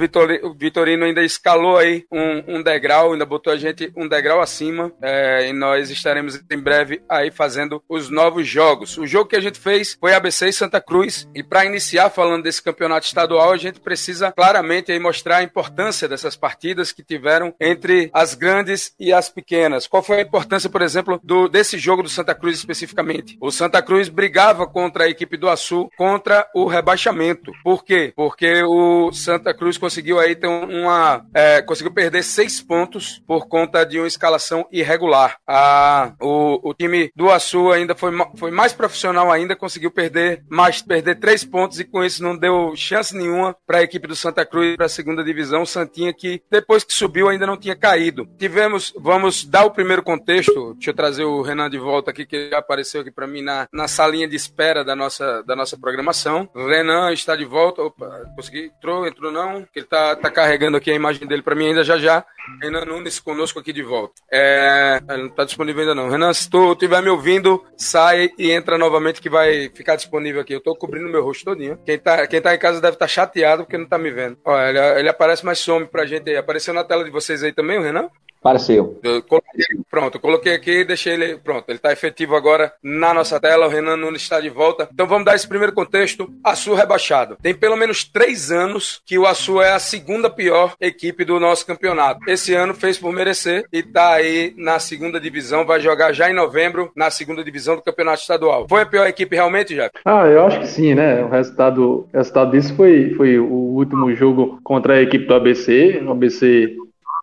[0.56, 5.48] Vitorino ainda escalou aí um, um degrau, ainda botou a gente um degrau acima é,
[5.48, 8.96] e nós estaremos em breve aí fazendo os novos jogos.
[8.96, 12.42] O jogo que a gente fez foi ABC e Santa Cruz e para iniciar falando
[12.42, 17.54] desse campeonato estadual, a gente precisa claramente aí mostrar a importância dessas partidas que tiveram
[17.60, 19.86] entre as grandes e as pequenas.
[19.86, 23.36] Qual foi a importância, por exemplo, do, desse jogo do Santa Cruz especificamente?
[23.40, 27.52] O Santa Cruz brigava contra a equipe do Açu contra o rebaixamento.
[27.62, 28.12] Por quê?
[28.14, 31.24] Porque o Santa Cruz conseguiu aí ter uma.
[31.34, 35.36] É, conseguiu perder seis pontos por conta de uma escalação irregular.
[35.46, 40.82] A, o, o time do Açu ainda foi, foi mais profissional ainda, conseguiu perder mais
[40.82, 44.44] perder três pontos e com isso não deu chance nenhuma para a equipe do Santa
[44.44, 48.28] Cruz para a segunda divisão, Santinha que depois que subiu ainda não tinha caído.
[48.38, 52.50] Tivemos, vamos dar o primeiro contexto, deixa eu trazer o Renan de volta aqui, que
[52.52, 56.48] apareceu aqui para mim na, na salinha de espera da nossa, da nossa programação.
[56.54, 60.94] Renan está de volta, opa, consegui, entrou, entrou não, ele está tá carregando aqui a
[60.94, 62.24] imagem dele para mim ainda já já.
[62.60, 64.14] Renan Nunes conosco aqui de volta.
[64.30, 66.10] É, não está disponível ainda não.
[66.10, 70.52] Renan, se tu estiver me ouvindo, sai e entra novamente que vai ficar disponível aqui.
[70.52, 71.78] Eu estou cobrindo meu rosto todinho.
[71.84, 74.10] Quem está quem tá em casa deve estar tá chateado porque não está me me
[74.10, 74.38] vendo.
[74.44, 76.36] Ó, ele, ele aparece, mas some pra gente aí.
[76.36, 78.08] Apareceu na tela de vocês aí também, o Renan?
[78.40, 78.98] Apareceu.
[79.02, 81.36] Eu coloquei, pronto, eu coloquei aqui e deixei ele.
[81.36, 83.66] Pronto, ele está efetivo agora na nossa tela.
[83.66, 84.88] O Renan Nunes está de volta.
[84.92, 86.30] Então vamos dar esse primeiro contexto.
[86.42, 87.36] Açu rebaixado.
[87.42, 91.66] Tem pelo menos três anos que o Açu é a segunda pior equipe do nosso
[91.66, 92.20] campeonato.
[92.26, 95.66] Esse ano fez por merecer e está aí na segunda divisão.
[95.66, 98.66] Vai jogar já em novembro na segunda divisão do campeonato estadual.
[98.68, 99.90] Foi a pior equipe realmente, já?
[100.02, 101.22] Ah, eu acho que sim, né?
[101.22, 106.02] O resultado, o resultado disso foi, foi o último jogo contra a equipe do ABC.
[106.06, 106.74] O ABC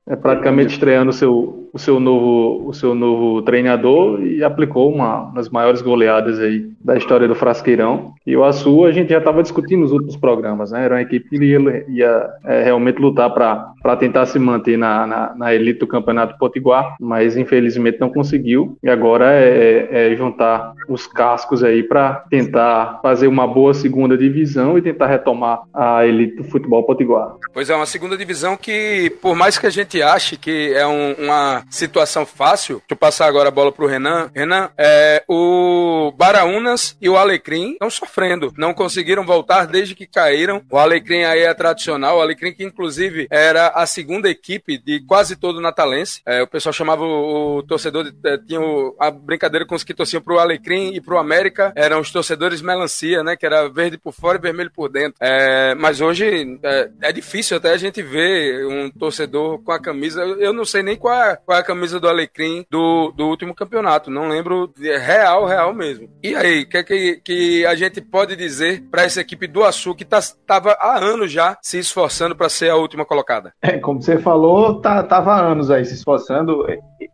[0.08, 5.48] é praticamente estreando seu, o seu novo, o seu novo treinador e aplicou uma das
[5.48, 8.13] maiores goleadas aí da história do Frasqueirão.
[8.26, 10.84] E o Açu a gente já estava discutindo nos últimos programas, né?
[10.84, 15.36] Era uma equipe que ia, ia é, realmente lutar para tentar se manter na, na,
[15.36, 18.78] na, elite do Campeonato Potiguar, mas infelizmente não conseguiu.
[18.84, 24.18] E agora é, é, é juntar os cascos aí para tentar fazer uma boa segunda
[24.18, 27.36] divisão e tentar retomar a elite do futebol potiguar.
[27.54, 31.13] Pois é, uma segunda divisão que, por mais que a gente ache que é um,
[31.13, 32.77] uma situação fácil.
[32.77, 34.32] Deixa eu passar agora a bola pro Renan.
[34.34, 38.53] Renan, é, o Baraunas e o Alecrim estão sofrendo.
[38.58, 40.62] Não conseguiram voltar desde que caíram.
[40.69, 42.17] O Alecrim aí é tradicional.
[42.17, 46.21] O Alecrim que inclusive era a segunda equipe de quase todo o natalense.
[46.25, 49.84] É, o pessoal chamava o, o torcedor, de, é, tinha o, a brincadeira com os
[49.84, 51.73] que torciam pro Alecrim e pro América.
[51.75, 53.36] Eram os torcedores melancia, né?
[53.36, 55.17] Que era verde por fora e vermelho por dentro.
[55.19, 60.21] É, mas hoje é, é, difícil até a gente ver um torcedor com a camisa.
[60.21, 63.54] Eu não sei nem qual é, qual é a camisa do Alecrim do, do último
[63.54, 64.10] campeonato.
[64.10, 64.72] Não lembro.
[64.82, 66.10] É real, real mesmo.
[66.24, 69.63] E aí, o que, é que, que a gente pode dizer para essa equipe do
[69.63, 73.54] Açu que estava tá, há anos já se esforçando para ser a última colocada?
[73.62, 76.65] É, como você falou, tá, tava há anos aí se esforçando.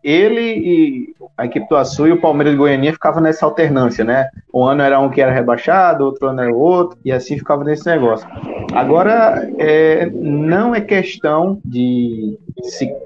[0.04, 4.30] Ele e a equipe do Açu e o Palmeiras de Goiânia ficavam nessa alternância, né?
[4.54, 7.64] Um ano era um que era rebaixado, outro ano era o outro, e assim ficava
[7.64, 8.28] nesse negócio.
[8.74, 12.38] Agora, é, não é questão de,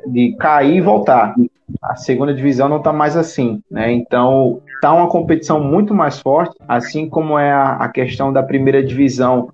[0.08, 1.36] de cair e voltar.
[1.82, 3.92] A segunda divisão não está mais assim, né?
[3.92, 8.84] Então, está uma competição muito mais forte, assim como é a, a questão da primeira
[8.84, 9.50] divisão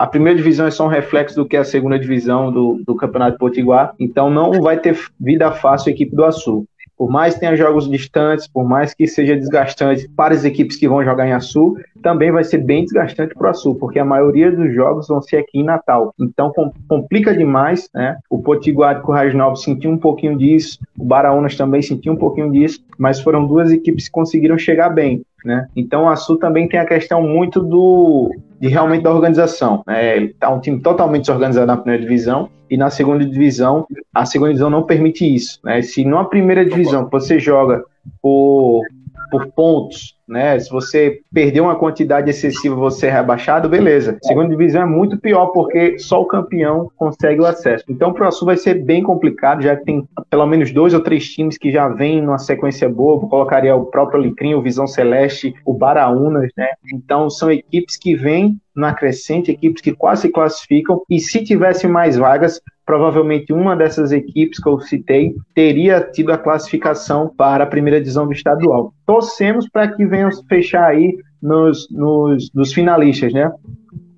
[0.00, 2.94] a primeira divisão é só um reflexo do que é a segunda divisão do, do
[2.94, 6.64] Campeonato Potiguar, então não vai ter vida fácil a equipe do Açul.
[7.00, 10.86] Por mais que tenha jogos distantes, por mais que seja desgastante para as equipes que
[10.86, 14.52] vão jogar em Açu, também vai ser bem desgastante para o Açu, porque a maioria
[14.52, 16.12] dos jogos vão ser aqui em Natal.
[16.20, 16.52] Então
[16.86, 18.18] complica demais, né?
[18.28, 22.16] O Potiguar e o Currais Novos sentiu um pouquinho disso, o Baraunas também sentiu um
[22.16, 25.22] pouquinho disso, mas foram duas equipes que conseguiram chegar bem.
[25.44, 25.66] Né?
[25.74, 29.82] Então a Sul também tem a questão muito do de realmente da organização.
[29.86, 30.18] Né?
[30.18, 34.70] Está um time totalmente desorganizado na primeira divisão e na segunda divisão a segunda divisão
[34.70, 35.58] não permite isso.
[35.64, 35.80] Né?
[35.82, 37.82] Se numa primeira divisão você joga
[38.22, 38.84] por
[39.30, 40.58] por pontos, né?
[40.58, 44.18] Se você perder uma quantidade excessiva, você é rebaixado, beleza.
[44.22, 47.84] Segunda divisão é muito pior porque só o campeão consegue o acesso.
[47.88, 49.62] Então, para o Sul vai ser bem complicado.
[49.62, 53.22] Já tem pelo menos dois ou três times que já vêm numa sequência boa.
[53.22, 56.68] Eu colocaria o próprio Alecrim, o Visão Celeste, o Baraunas, né?
[56.92, 61.02] Então, são equipes que vêm na crescente, equipes que quase se classificam.
[61.08, 66.36] E se tivesse mais vagas, provavelmente uma dessas equipes que eu citei teria tido a
[66.36, 68.92] classificação para a primeira divisão do estadual.
[69.06, 73.48] Torcemos para que venham fechar aí nos, nos, nos finalistas, né?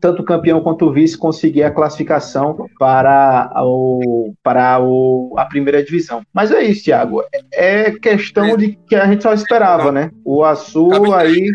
[0.00, 5.84] tanto o campeão quanto o vice conseguir a classificação para, o, para o, a primeira
[5.84, 6.22] divisão.
[6.32, 7.22] Mas é isso, Thiago.
[7.52, 10.10] É questão de que a gente só esperava, né?
[10.24, 11.52] O Açul aí.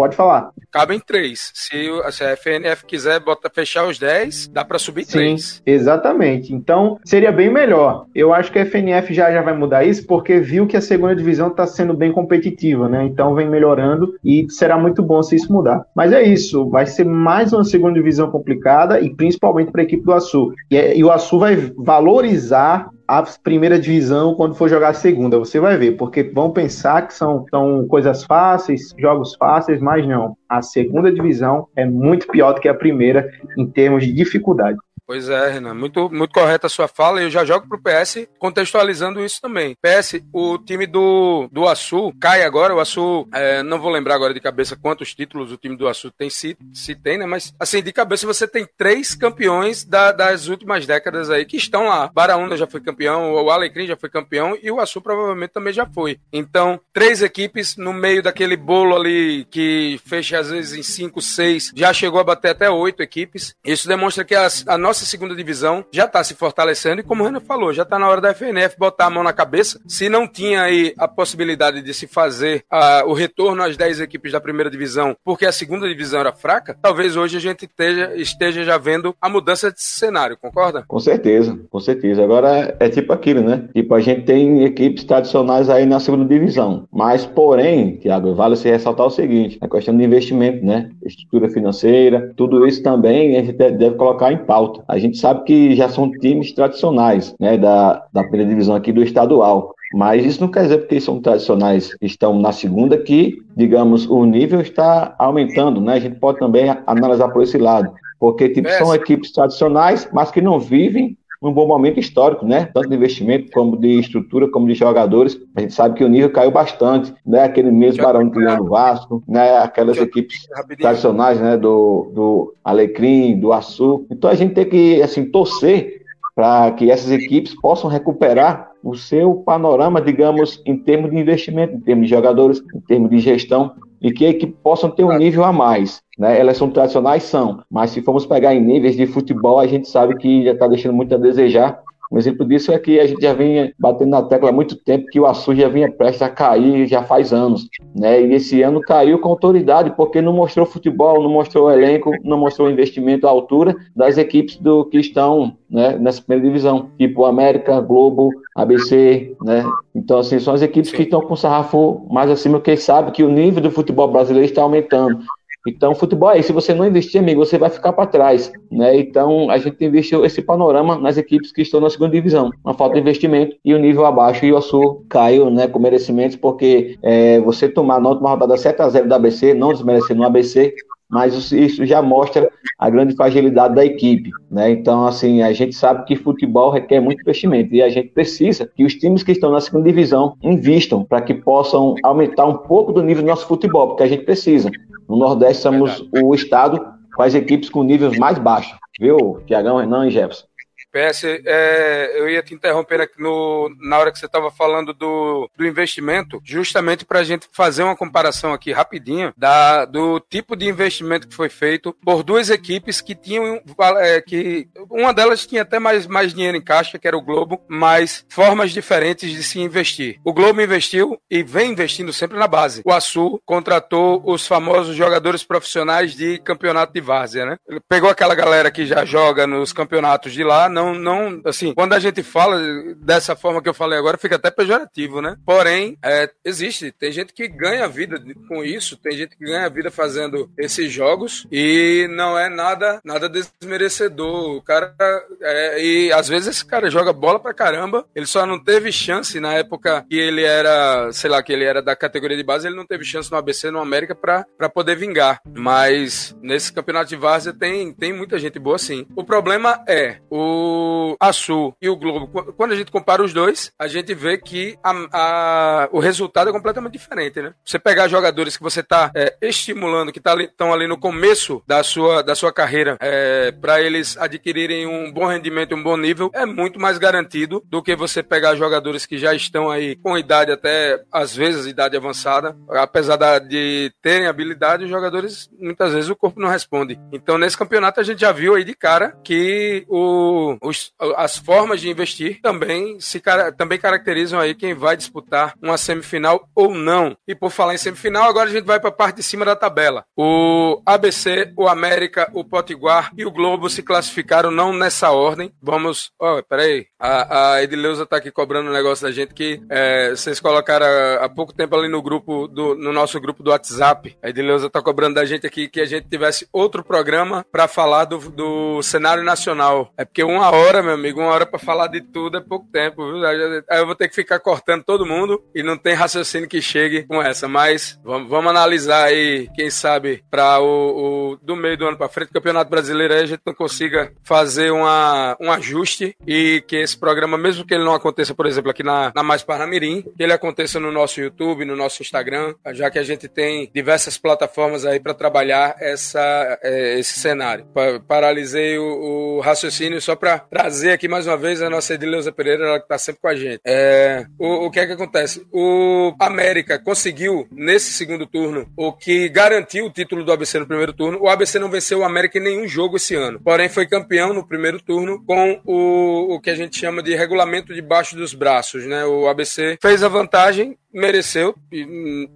[0.00, 0.50] Pode falar.
[0.72, 1.52] Cabem três.
[1.52, 5.62] Se, se a FNF quiser botar, fechar os 10, dá para subir Sim, três.
[5.66, 6.54] Exatamente.
[6.54, 8.06] Então, seria bem melhor.
[8.14, 11.14] Eu acho que a FNF já, já vai mudar isso porque viu que a segunda
[11.14, 13.04] divisão está sendo bem competitiva, né?
[13.04, 15.84] Então vem melhorando e será muito bom se isso mudar.
[15.94, 16.66] Mas é isso.
[16.70, 20.50] Vai ser mais uma segunda divisão complicada e principalmente para a equipe do Açu.
[20.70, 25.36] E, e o Açu vai valorizar a primeira divisão quando for jogar a segunda.
[25.36, 30.36] Você vai ver, porque vão pensar que são, são coisas fáceis, jogos fáceis, mas não.
[30.48, 34.78] A segunda divisão é muito pior do que a primeira em termos de dificuldade.
[35.10, 37.20] Pois é, Renan, muito, muito correta a sua fala.
[37.20, 39.76] E eu já jogo pro PS contextualizando isso também.
[39.82, 42.72] PS, o time do, do Açu cai agora.
[42.72, 46.12] O Açu, é, não vou lembrar agora de cabeça quantos títulos o time do Açu
[46.12, 47.26] tem, se, se tem, né?
[47.26, 51.88] Mas, assim, de cabeça você tem três campeões da, das últimas décadas aí que estão
[51.88, 52.08] lá.
[52.14, 55.86] Baraúna já foi campeão, o Alecrim já foi campeão e o Açu provavelmente também já
[55.86, 56.20] foi.
[56.32, 61.72] Então, três equipes no meio daquele bolo ali que fecha às vezes em cinco, seis,
[61.74, 63.56] já chegou a bater até oito equipes.
[63.64, 67.22] Isso demonstra que a, a nossa nossa segunda divisão já está se fortalecendo e, como
[67.22, 69.80] o Renan falou, já está na hora da FNF botar a mão na cabeça.
[69.86, 74.32] Se não tinha aí a possibilidade de se fazer uh, o retorno às 10 equipes
[74.32, 78.62] da primeira divisão, porque a segunda divisão era fraca, talvez hoje a gente esteja, esteja
[78.62, 80.84] já vendo a mudança de cenário, concorda?
[80.86, 82.22] Com certeza, com certeza.
[82.22, 83.68] Agora é tipo aquilo, né?
[83.74, 88.68] Tipo, a gente tem equipes tradicionais aí na segunda divisão, mas, porém, Tiago, vale se
[88.68, 90.90] ressaltar o seguinte: a questão de investimento, né?
[91.04, 94.79] Estrutura financeira, tudo isso também a gente deve colocar em pauta.
[94.88, 99.02] A gente sabe que já são times tradicionais, né, da, da primeira divisão aqui do
[99.02, 99.74] estadual.
[99.92, 104.60] Mas isso não quer dizer porque são tradicionais, estão na segunda, que, digamos, o nível
[104.60, 105.94] está aumentando, né?
[105.94, 107.92] A gente pode também analisar por esse lado.
[108.18, 112.66] Porque tipo, são equipes tradicionais, mas que não vivem um bom momento histórico, né?
[112.66, 115.40] Tanto de investimento como de estrutura, como de jogadores.
[115.56, 117.44] A gente sabe que o nível caiu bastante, né?
[117.44, 119.56] Aquele mesmo Barão Leão Vasco, né?
[119.58, 120.46] Aquelas equipes
[120.78, 121.56] tradicionais, né?
[121.56, 124.06] Do, do Alecrim, do Açu.
[124.10, 126.02] Então a gente tem que, assim, torcer
[126.34, 131.80] para que essas equipes possam recuperar o seu panorama, digamos, em termos de investimento, em
[131.80, 135.52] termos de jogadores, em termos de gestão, e que, que possam ter um nível a
[135.52, 136.02] mais.
[136.18, 136.38] Né?
[136.38, 140.16] Elas são tradicionais, são, mas se formos pegar em níveis de futebol, a gente sabe
[140.16, 143.32] que já está deixando muito a desejar, Um exemplo disso é que a gente já
[143.32, 146.86] vinha batendo na tecla há muito tempo que o Açu já vinha prestes a cair
[146.88, 148.20] já faz anos, né?
[148.20, 152.68] E esse ano caiu com autoridade porque não mostrou futebol, não mostrou elenco, não mostrou
[152.68, 158.30] investimento à altura das equipes do que estão né, nessa primeira divisão, tipo América, Globo,
[158.56, 159.64] ABC, né?
[159.94, 160.96] Então, assim, são as equipes Sim.
[160.96, 164.48] que estão com o sarrafo mais acima, porque sabe que o nível do futebol brasileiro
[164.48, 165.20] está aumentando.
[165.66, 166.48] Então, futebol é isso.
[166.48, 168.50] Se você não investir, amigo, você vai ficar para trás.
[168.70, 168.98] Né?
[168.98, 172.50] Então, a gente investiu esse panorama nas equipes que estão na segunda divisão.
[172.64, 174.44] Uma falta de investimento e o nível abaixo.
[174.44, 179.06] E o Açu caiu né, com merecimentos, porque é, você tomar na última rodada 7x0
[179.06, 180.74] do ABC, não desmerecendo o ABC,
[181.10, 182.48] mas isso já mostra
[182.78, 184.70] a grande fragilidade da equipe, né?
[184.70, 188.84] Então, assim, a gente sabe que futebol requer muito investimento e a gente precisa que
[188.84, 193.02] os times que estão na segunda divisão invistam para que possam aumentar um pouco do
[193.02, 194.70] nível do nosso futebol, porque a gente precisa.
[195.10, 196.24] No Nordeste somos Verdade.
[196.24, 200.46] o estado com as equipes com níveis mais baixos, viu, Tiagão, Renan e Jefferson?
[200.90, 205.48] PS, é, eu ia te interromper aqui no, na hora que você estava falando do,
[205.56, 210.66] do investimento, justamente para a gente fazer uma comparação aqui rapidinho da, do tipo de
[210.66, 213.60] investimento que foi feito por duas equipes que tinham
[213.98, 217.60] é, que uma delas tinha até mais, mais dinheiro em caixa, que era o Globo,
[217.68, 220.18] mas formas diferentes de se investir.
[220.24, 222.82] O Globo investiu e vem investindo sempre na base.
[222.84, 227.56] O Açul contratou os famosos jogadores profissionais de campeonato de várzea, né?
[227.68, 231.92] Ele pegou aquela galera que já joga nos campeonatos de lá, não, não, assim, quando
[231.92, 232.58] a gente fala
[232.96, 235.36] dessa forma que eu falei agora, fica até pejorativo, né?
[235.44, 239.90] Porém, é, existe, tem gente que ganha vida com isso, tem gente que ganha vida
[239.90, 244.56] fazendo esses jogos e não é nada, nada desmerecedor.
[244.56, 244.94] O cara,
[245.40, 249.40] é, e às vezes esse cara joga bola pra caramba, ele só não teve chance
[249.40, 252.76] na época que ele era, sei lá, que ele era da categoria de base, ele
[252.76, 255.40] não teve chance no ABC, no América pra, pra poder vingar.
[255.56, 259.06] Mas nesse campeonato de várzea tem, tem muita gente boa sim.
[259.14, 263.72] O problema é o o Açu e o Globo, quando a gente compara os dois,
[263.78, 267.54] a gente vê que a, a, o resultado é completamente diferente, né?
[267.64, 271.82] Você pegar jogadores que você está é, estimulando, que estão tá ali, no começo da
[271.82, 276.46] sua, da sua carreira, é, para eles adquirirem um bom rendimento, um bom nível, é
[276.46, 281.02] muito mais garantido do que você pegar jogadores que já estão aí com idade até,
[281.12, 282.56] às vezes, idade avançada.
[282.68, 286.98] Apesar da, de terem habilidade, os jogadores, muitas vezes, o corpo não responde.
[287.12, 291.80] Então, nesse campeonato, a gente já viu aí de cara que o, os, as formas
[291.80, 293.22] de investir também se
[293.56, 297.16] também caracterizam aí quem vai disputar uma semifinal ou não.
[297.26, 299.56] E por falar em semifinal, agora a gente vai para a parte de cima da
[299.56, 300.04] tabela.
[300.16, 305.52] O ABC, o América, o Potiguar e o Globo se classificaram não nessa ordem.
[305.62, 306.12] Vamos.
[306.18, 306.86] Oh, peraí.
[306.98, 311.24] A, a Edileuza tá aqui cobrando um negócio da gente que é, vocês colocaram há,
[311.24, 314.16] há, pouco tempo ali no grupo, do, no nosso grupo do WhatsApp.
[314.22, 318.04] A Edileuza tá cobrando da gente aqui que a gente tivesse outro programa para falar
[318.04, 319.92] do, do cenário nacional.
[319.96, 323.06] É porque uma hora, meu amigo, uma hora para falar de tudo é pouco tempo,
[323.06, 323.24] viu?
[323.24, 327.04] Aí eu vou ter que ficar cortando todo mundo e não tem raciocínio que chegue
[327.04, 327.48] com essa.
[327.48, 332.08] Mas vamos, vamos analisar aí, quem sabe, para o, o, do meio do ano para
[332.08, 336.98] frente, Campeonato Brasileiro aí a gente não consiga fazer uma, um ajuste e que esse
[336.98, 340.32] programa, mesmo que ele não aconteça, por exemplo, aqui na, na Mais Parnamirim, que ele
[340.32, 345.00] aconteça no nosso YouTube, no nosso Instagram, já que a gente tem diversas plataformas aí
[345.00, 347.66] para trabalhar essa, é, esse cenário.
[348.06, 352.66] Paralisei o, o raciocínio só para trazer aqui mais uma vez a nossa Edileuza Pereira,
[352.66, 353.60] ela que está sempre com a gente.
[353.64, 355.46] É, o, o que é que acontece?
[355.52, 360.92] O América conseguiu, nesse segundo turno, o que garantiu o título do ABC no primeiro
[360.92, 361.18] turno.
[361.20, 364.46] O ABC não venceu o América em nenhum jogo esse ano, porém foi campeão no
[364.46, 369.04] primeiro turno com o, o que a gente chama de regulamento debaixo dos braços, né?
[369.04, 371.54] O ABC fez a vantagem mereceu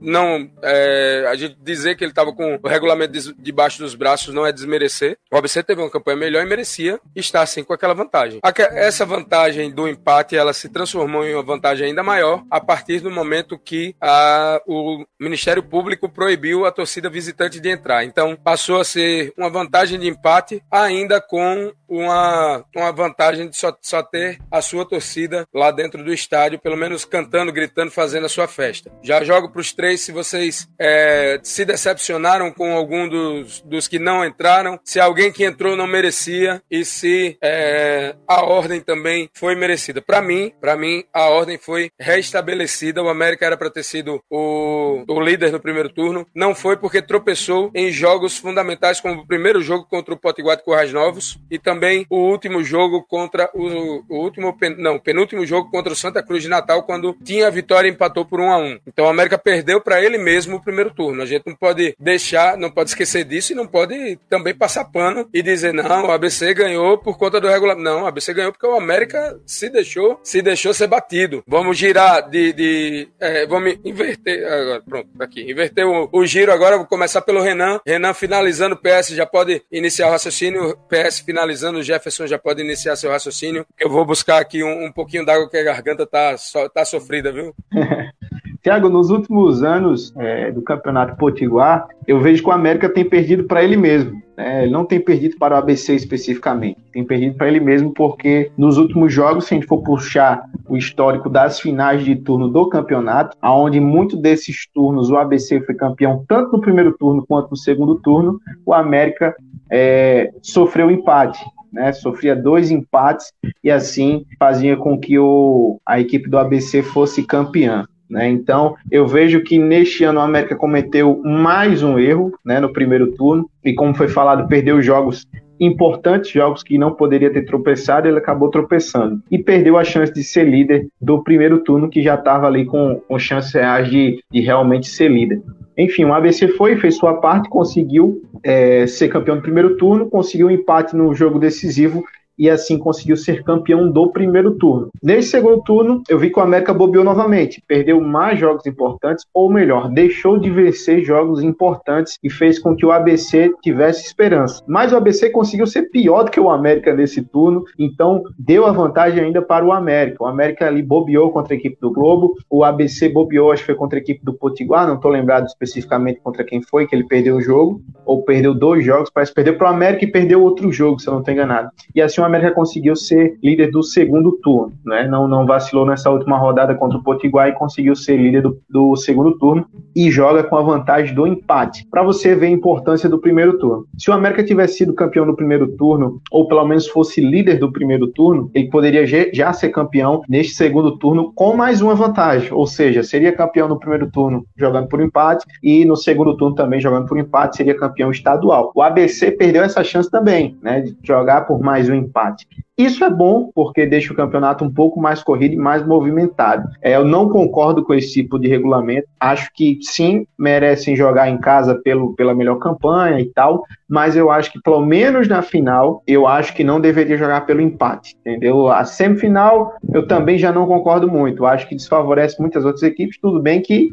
[0.00, 4.46] não é, a gente dizer que ele estava com o regulamento debaixo dos braços não
[4.46, 5.18] é desmerecer.
[5.32, 8.40] O ABC teve uma campanha melhor e merecia estar assim com aquela vantagem.
[8.72, 13.10] Essa vantagem do empate ela se transformou em uma vantagem ainda maior a partir do
[13.10, 18.04] momento que a, o Ministério Público proibiu a torcida visitante de entrar.
[18.04, 23.76] Então passou a ser uma vantagem de empate ainda com uma, uma vantagem de só,
[23.80, 28.28] só ter a sua torcida lá dentro do estádio, pelo menos cantando, gritando, fazendo a
[28.28, 28.92] sua festa.
[29.02, 33.98] Já jogo para os três se vocês é, se decepcionaram com algum dos, dos que
[33.98, 39.54] não entraram, se alguém que entrou não merecia e se é, a ordem também foi
[39.54, 40.02] merecida.
[40.02, 43.02] Para mim, para mim a ordem foi restabelecida.
[43.02, 47.00] O América era para ter sido o, o líder no primeiro turno, não foi porque
[47.02, 51.58] tropeçou em jogos fundamentais como o primeiro jogo contra o Potiguar de Corrais Novos e
[51.58, 56.42] também o último jogo contra o, o último não penúltimo jogo contra o Santa Cruz
[56.42, 59.08] de Natal quando tinha a vitória e empatou por por 1 a 1 Então o
[59.08, 61.22] América perdeu para ele mesmo o primeiro turno.
[61.22, 65.28] A gente não pode deixar, não pode esquecer disso e não pode também passar pano
[65.32, 67.84] e dizer, não, o ABC ganhou por conta do regulamento.
[67.84, 71.44] Não, o ABC ganhou porque o América se deixou, se deixou ser batido.
[71.46, 72.52] Vamos girar de.
[72.52, 74.44] de é, vamos inverter.
[74.52, 75.48] Agora, pronto, tá aqui.
[75.48, 77.80] Inverter o, o giro agora, vou começar pelo Renan.
[77.86, 80.76] Renan finalizando o PS, já pode iniciar o raciocínio.
[80.88, 83.66] PS finalizando, o Jefferson já pode iniciar seu raciocínio.
[83.78, 87.32] Eu vou buscar aqui um, um pouquinho d'água que a garganta tá, so, tá sofrida,
[87.32, 87.54] viu?
[88.64, 93.44] Tiago, nos últimos anos é, do Campeonato Potiguar, eu vejo que o América tem perdido
[93.44, 94.22] para ele mesmo.
[94.36, 94.62] Né?
[94.62, 98.78] Ele não tem perdido para o ABC especificamente, tem perdido para ele mesmo porque nos
[98.78, 103.36] últimos jogos, se a gente for puxar o histórico das finais de turno do campeonato,
[103.40, 107.96] aonde muito desses turnos o ABC foi campeão tanto no primeiro turno quanto no segundo
[107.96, 109.36] turno, o América
[109.70, 111.44] é, sofreu empate.
[111.72, 117.24] Né, sofria dois empates e assim fazia com que o, a equipe do ABC fosse
[117.24, 117.84] campeã.
[118.08, 118.28] Né?
[118.28, 123.12] Então, eu vejo que neste ano a América cometeu mais um erro né, no primeiro
[123.12, 125.26] turno, e como foi falado, perdeu jogos
[125.58, 129.22] importantes, jogos que não poderia ter tropeçado, ele acabou tropeçando.
[129.30, 133.00] E perdeu a chance de ser líder do primeiro turno, que já estava ali com,
[133.08, 135.42] com chances reais de, de realmente ser líder.
[135.76, 140.46] Enfim, o ABC foi, fez sua parte, conseguiu é, ser campeão do primeiro turno, conseguiu
[140.46, 142.04] um empate no jogo decisivo
[142.38, 144.88] e assim conseguiu ser campeão do primeiro turno.
[145.02, 149.50] Nesse segundo turno, eu vi que o América bobeou novamente, perdeu mais jogos importantes, ou
[149.50, 154.62] melhor, deixou de vencer jogos importantes e fez com que o ABC tivesse esperança.
[154.66, 158.72] Mas o ABC conseguiu ser pior do que o América nesse turno, então deu a
[158.72, 160.22] vantagem ainda para o América.
[160.22, 163.74] O América ali bobeou contra a equipe do Globo, o ABC bobeou, acho que foi
[163.74, 167.36] contra a equipe do Potiguar, não estou lembrado especificamente contra quem foi que ele perdeu
[167.36, 170.70] o jogo, ou perdeu dois jogos, parece que perdeu para o América e perdeu outro
[170.72, 171.70] jogo, se eu não estou enganado.
[171.94, 175.06] E assim o América conseguiu ser líder do segundo turno, né?
[175.06, 178.96] Não, não vacilou nessa última rodada contra o Potiguar e conseguiu ser líder do, do
[178.96, 181.86] segundo turno e joga com a vantagem do empate.
[181.90, 183.86] Para você ver a importância do primeiro turno.
[183.98, 187.70] Se o América tivesse sido campeão do primeiro turno, ou pelo menos fosse líder do
[187.70, 192.66] primeiro turno, ele poderia já ser campeão neste segundo turno com mais uma vantagem, ou
[192.66, 197.06] seja, seria campeão no primeiro turno jogando por empate e no segundo turno também jogando
[197.06, 198.72] por empate seria campeão estadual.
[198.74, 202.46] O ABC perdeu essa chance também, né, de jogar por mais um empate.
[202.76, 206.68] Isso é bom porque deixa o campeonato um pouco mais corrido e mais movimentado.
[206.82, 209.06] É, eu não concordo com esse tipo de regulamento.
[209.20, 214.28] Acho que sim, merecem jogar em casa pelo, pela melhor campanha e tal, mas eu
[214.28, 218.68] acho que pelo menos na final, eu acho que não deveria jogar pelo empate, entendeu?
[218.68, 221.46] A semifinal, eu também já não concordo muito.
[221.46, 223.18] Acho que desfavorece muitas outras equipes.
[223.20, 223.92] Tudo bem que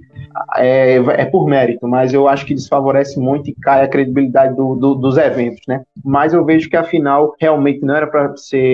[0.58, 4.76] é, é por mérito, mas eu acho que desfavorece muito e cai a credibilidade do,
[4.76, 5.84] do, dos eventos, né?
[6.04, 8.70] Mas eu vejo que a final realmente não era para ser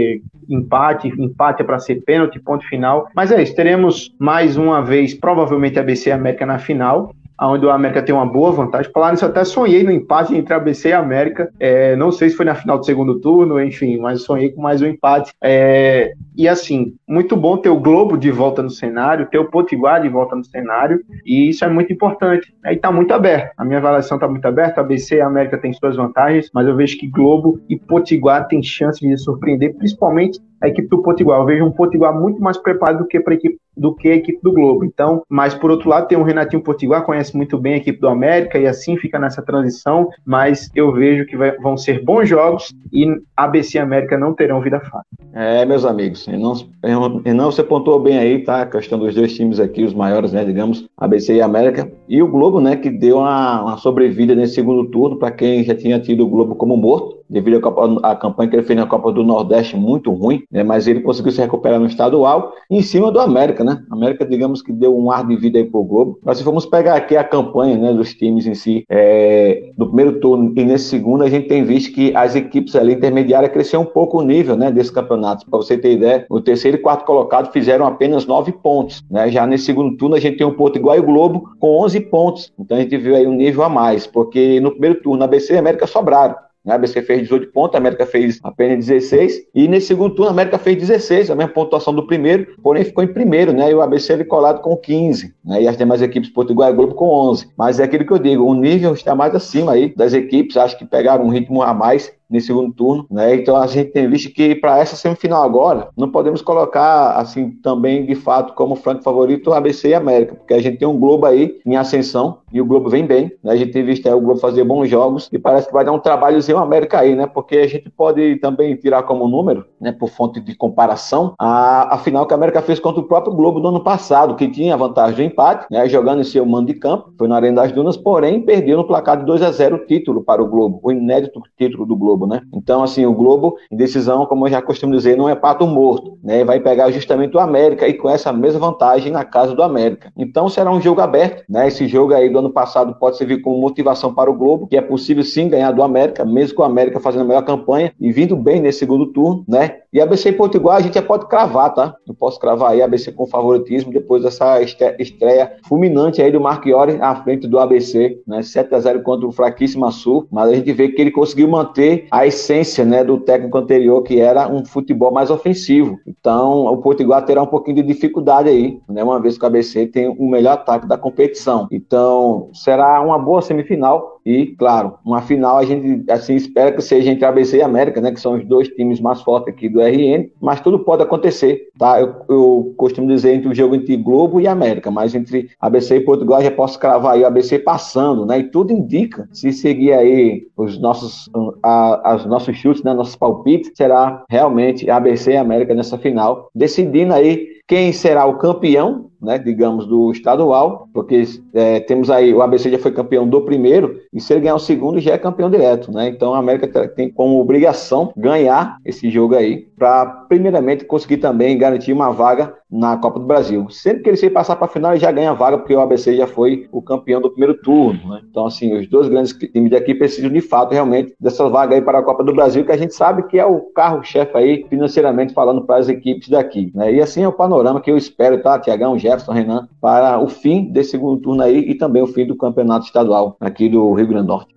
[0.50, 3.10] empate, empate é para ser pênalti, ponto final.
[3.16, 7.70] Mas é isso, teremos mais uma vez, provavelmente, a BC América na final onde o
[7.70, 8.92] América tem uma boa vantagem.
[8.92, 11.52] Falar nisso, eu até sonhei no empate entre ABC e América.
[11.60, 14.82] É, não sei se foi na final do segundo turno, enfim, mas sonhei com mais
[14.82, 15.34] um empate.
[15.42, 20.02] É, e assim, muito bom ter o Globo de volta no cenário, ter o Potiguar
[20.02, 22.54] de volta no cenário, e isso é muito importante.
[22.64, 23.54] Aí está muito aberto.
[23.58, 24.82] A minha avaliação está muito aberta.
[24.82, 29.00] ABC e América têm suas vantagens, mas eu vejo que Globo e Potiguar têm chance
[29.00, 31.40] de surpreender, principalmente a equipe do Potiguar.
[31.40, 34.16] Eu vejo um Potiguar muito mais preparado do que para a equipe do que a
[34.16, 34.84] equipe do Globo.
[34.84, 38.08] Então, mas por outro lado, tem o Renatinho Potiguar, conhece muito bem a equipe do
[38.08, 42.74] América e assim fica nessa transição, mas eu vejo que vai, vão ser bons jogos
[42.92, 43.06] e
[43.36, 45.06] ABC e América não terão vida fácil.
[45.34, 48.62] É, meus amigos, e não você pontuou bem aí, tá?
[48.62, 52.28] A questão dos dois times aqui, os maiores, né, digamos, ABC e América, e o
[52.28, 56.26] Globo, né, que deu uma, uma sobrevida nesse segundo turno para quem já tinha tido
[56.26, 57.62] o Globo como morto devido
[58.04, 61.32] à campanha que ele fez na Copa do Nordeste muito ruim, né, mas ele conseguiu
[61.32, 63.84] se recuperar no estadual em cima do América, né?
[63.90, 66.20] América, digamos que deu um ar de vida aí pro Globo.
[66.24, 70.20] Mas se formos pegar aqui a campanha né, dos times em si, é, do primeiro
[70.20, 73.88] turno e nesse segundo, a gente tem visto que as equipes ali intermediárias cresceram um
[73.88, 75.50] pouco o nível né, desse campeonato.
[75.50, 79.04] Para você ter ideia, o terceiro e quarto colocado fizeram apenas nove pontos.
[79.10, 79.30] Né?
[79.30, 82.00] Já nesse segundo turno, a gente tem um ponto igual e o Globo com 11
[82.02, 82.54] pontos.
[82.60, 85.54] Então a gente viu aí um nível a mais, porque no primeiro turno, a ABC
[85.54, 86.36] e América sobraram.
[86.68, 89.48] A ABC fez 18 pontos, a América fez apenas 16.
[89.56, 93.04] E nesse segundo turno, a América fez 16, a mesma pontuação do primeiro, porém ficou
[93.04, 93.72] em primeiro, né?
[93.72, 95.34] E o ABC ele colado com 15.
[95.44, 95.64] Né?
[95.64, 97.48] E as demais equipes, Portugal e Globo, com 11.
[97.58, 100.78] Mas é aquilo que eu digo, o nível está mais acima aí das equipes, acho
[100.78, 103.36] que pegaram um ritmo a mais nesse segundo turno, né?
[103.36, 108.06] Então a gente tem visto que para essa semifinal agora, não podemos colocar assim também
[108.06, 111.60] de fato como franco favorito ABC e América, porque a gente tem um Globo aí
[111.66, 113.54] em ascensão e o Globo vem bem, né?
[113.54, 115.92] A gente tem visto aí o Globo fazer bons jogos e parece que vai dar
[115.92, 117.26] um trabalhozinho América aí, né?
[117.28, 121.98] Porque a gente pode também tirar como número, né, por fonte de comparação, a, a
[121.98, 124.78] final que a América fez contra o próprio Globo no ano passado, que tinha a
[124.78, 127.98] vantagem do empate, né, jogando em seu mando de campo, foi na Arena das Dunas,
[127.98, 131.42] porém perdeu no placar de 2 a 0 o título para o Globo, o inédito
[131.58, 132.42] título do Globo, né?
[132.54, 136.18] Então, assim, o Globo, em decisão, como eu já costumo dizer, não é pato morto,
[136.24, 136.44] né?
[136.44, 140.12] Vai pegar justamente o América e com essa mesma vantagem na casa do América.
[140.18, 141.68] Então, será um jogo aberto, né?
[141.68, 144.82] Esse jogo aí do ano passado pode servir como motivação para o Globo, que é
[144.82, 148.36] possível sim ganhar do América, mesmo com o América fazendo a melhor campanha e vindo
[148.36, 149.78] bem nesse segundo turno, né?
[149.92, 151.96] E ABC e Potiguar a gente já pode cravar, tá?
[152.08, 157.16] Eu posso cravar aí ABC com favoritismo depois dessa estreia fulminante aí do Marchiori à
[157.16, 158.42] frente do ABC, né?
[158.42, 162.07] 7 a 0 contra o fraquíssimo Sul, mas a gente vê que ele conseguiu manter
[162.12, 166.00] a essência, né, do técnico anterior, que era um futebol mais ofensivo.
[166.06, 169.04] Então, o Potiguar terá um pouquinho de dificuldade aí, né?
[169.04, 171.68] Uma vez que o ABC tem o melhor ataque da competição.
[171.72, 177.10] Então, será uma boa semifinal e, claro, uma final a gente assim espera que seja
[177.10, 180.30] entre ABC e América, né, que são os dois times mais fortes aqui do RN,
[180.42, 182.02] mas tudo pode acontecer, tá?
[182.02, 186.02] Eu, eu costumo dizer entre o jogo entre Globo e América, mas entre ABC e
[186.02, 188.40] Portugal já posso cravar aí o ABC passando, né?
[188.40, 191.30] E tudo indica, se seguir aí os nossos,
[191.64, 197.14] a, as nossos chutes, né, nossos palpites, será realmente ABC e América nessa final, decidindo
[197.14, 202.70] aí quem será o campeão né, digamos, do estadual, porque é, temos aí, o ABC
[202.70, 205.92] já foi campeão do primeiro, e se ele ganhar o segundo, já é campeão direto,
[205.92, 206.08] né?
[206.08, 211.94] Então a América tem como obrigação ganhar esse jogo aí, para primeiramente conseguir também garantir
[211.94, 213.68] uma vaga na Copa do Brasil.
[213.70, 216.16] Sempre que ele se passar para a final, ele já ganha vaga, porque o ABC
[216.16, 218.22] já foi o campeão do primeiro turno, né?
[218.30, 222.00] Então, assim, os dois grandes times daqui precisam de fato, realmente, dessa vaga aí para
[222.00, 225.66] a Copa do Brasil, que a gente sabe que é o carro-chefe aí, financeiramente falando,
[225.66, 226.94] para as equipes daqui, né?
[226.94, 228.98] E assim é o panorama que eu espero, tá, Tiagão?
[229.08, 232.86] Jefferson, Renan, para o fim desse segundo turno aí e também o fim do campeonato
[232.86, 234.56] estadual aqui do Rio Grande do Norte.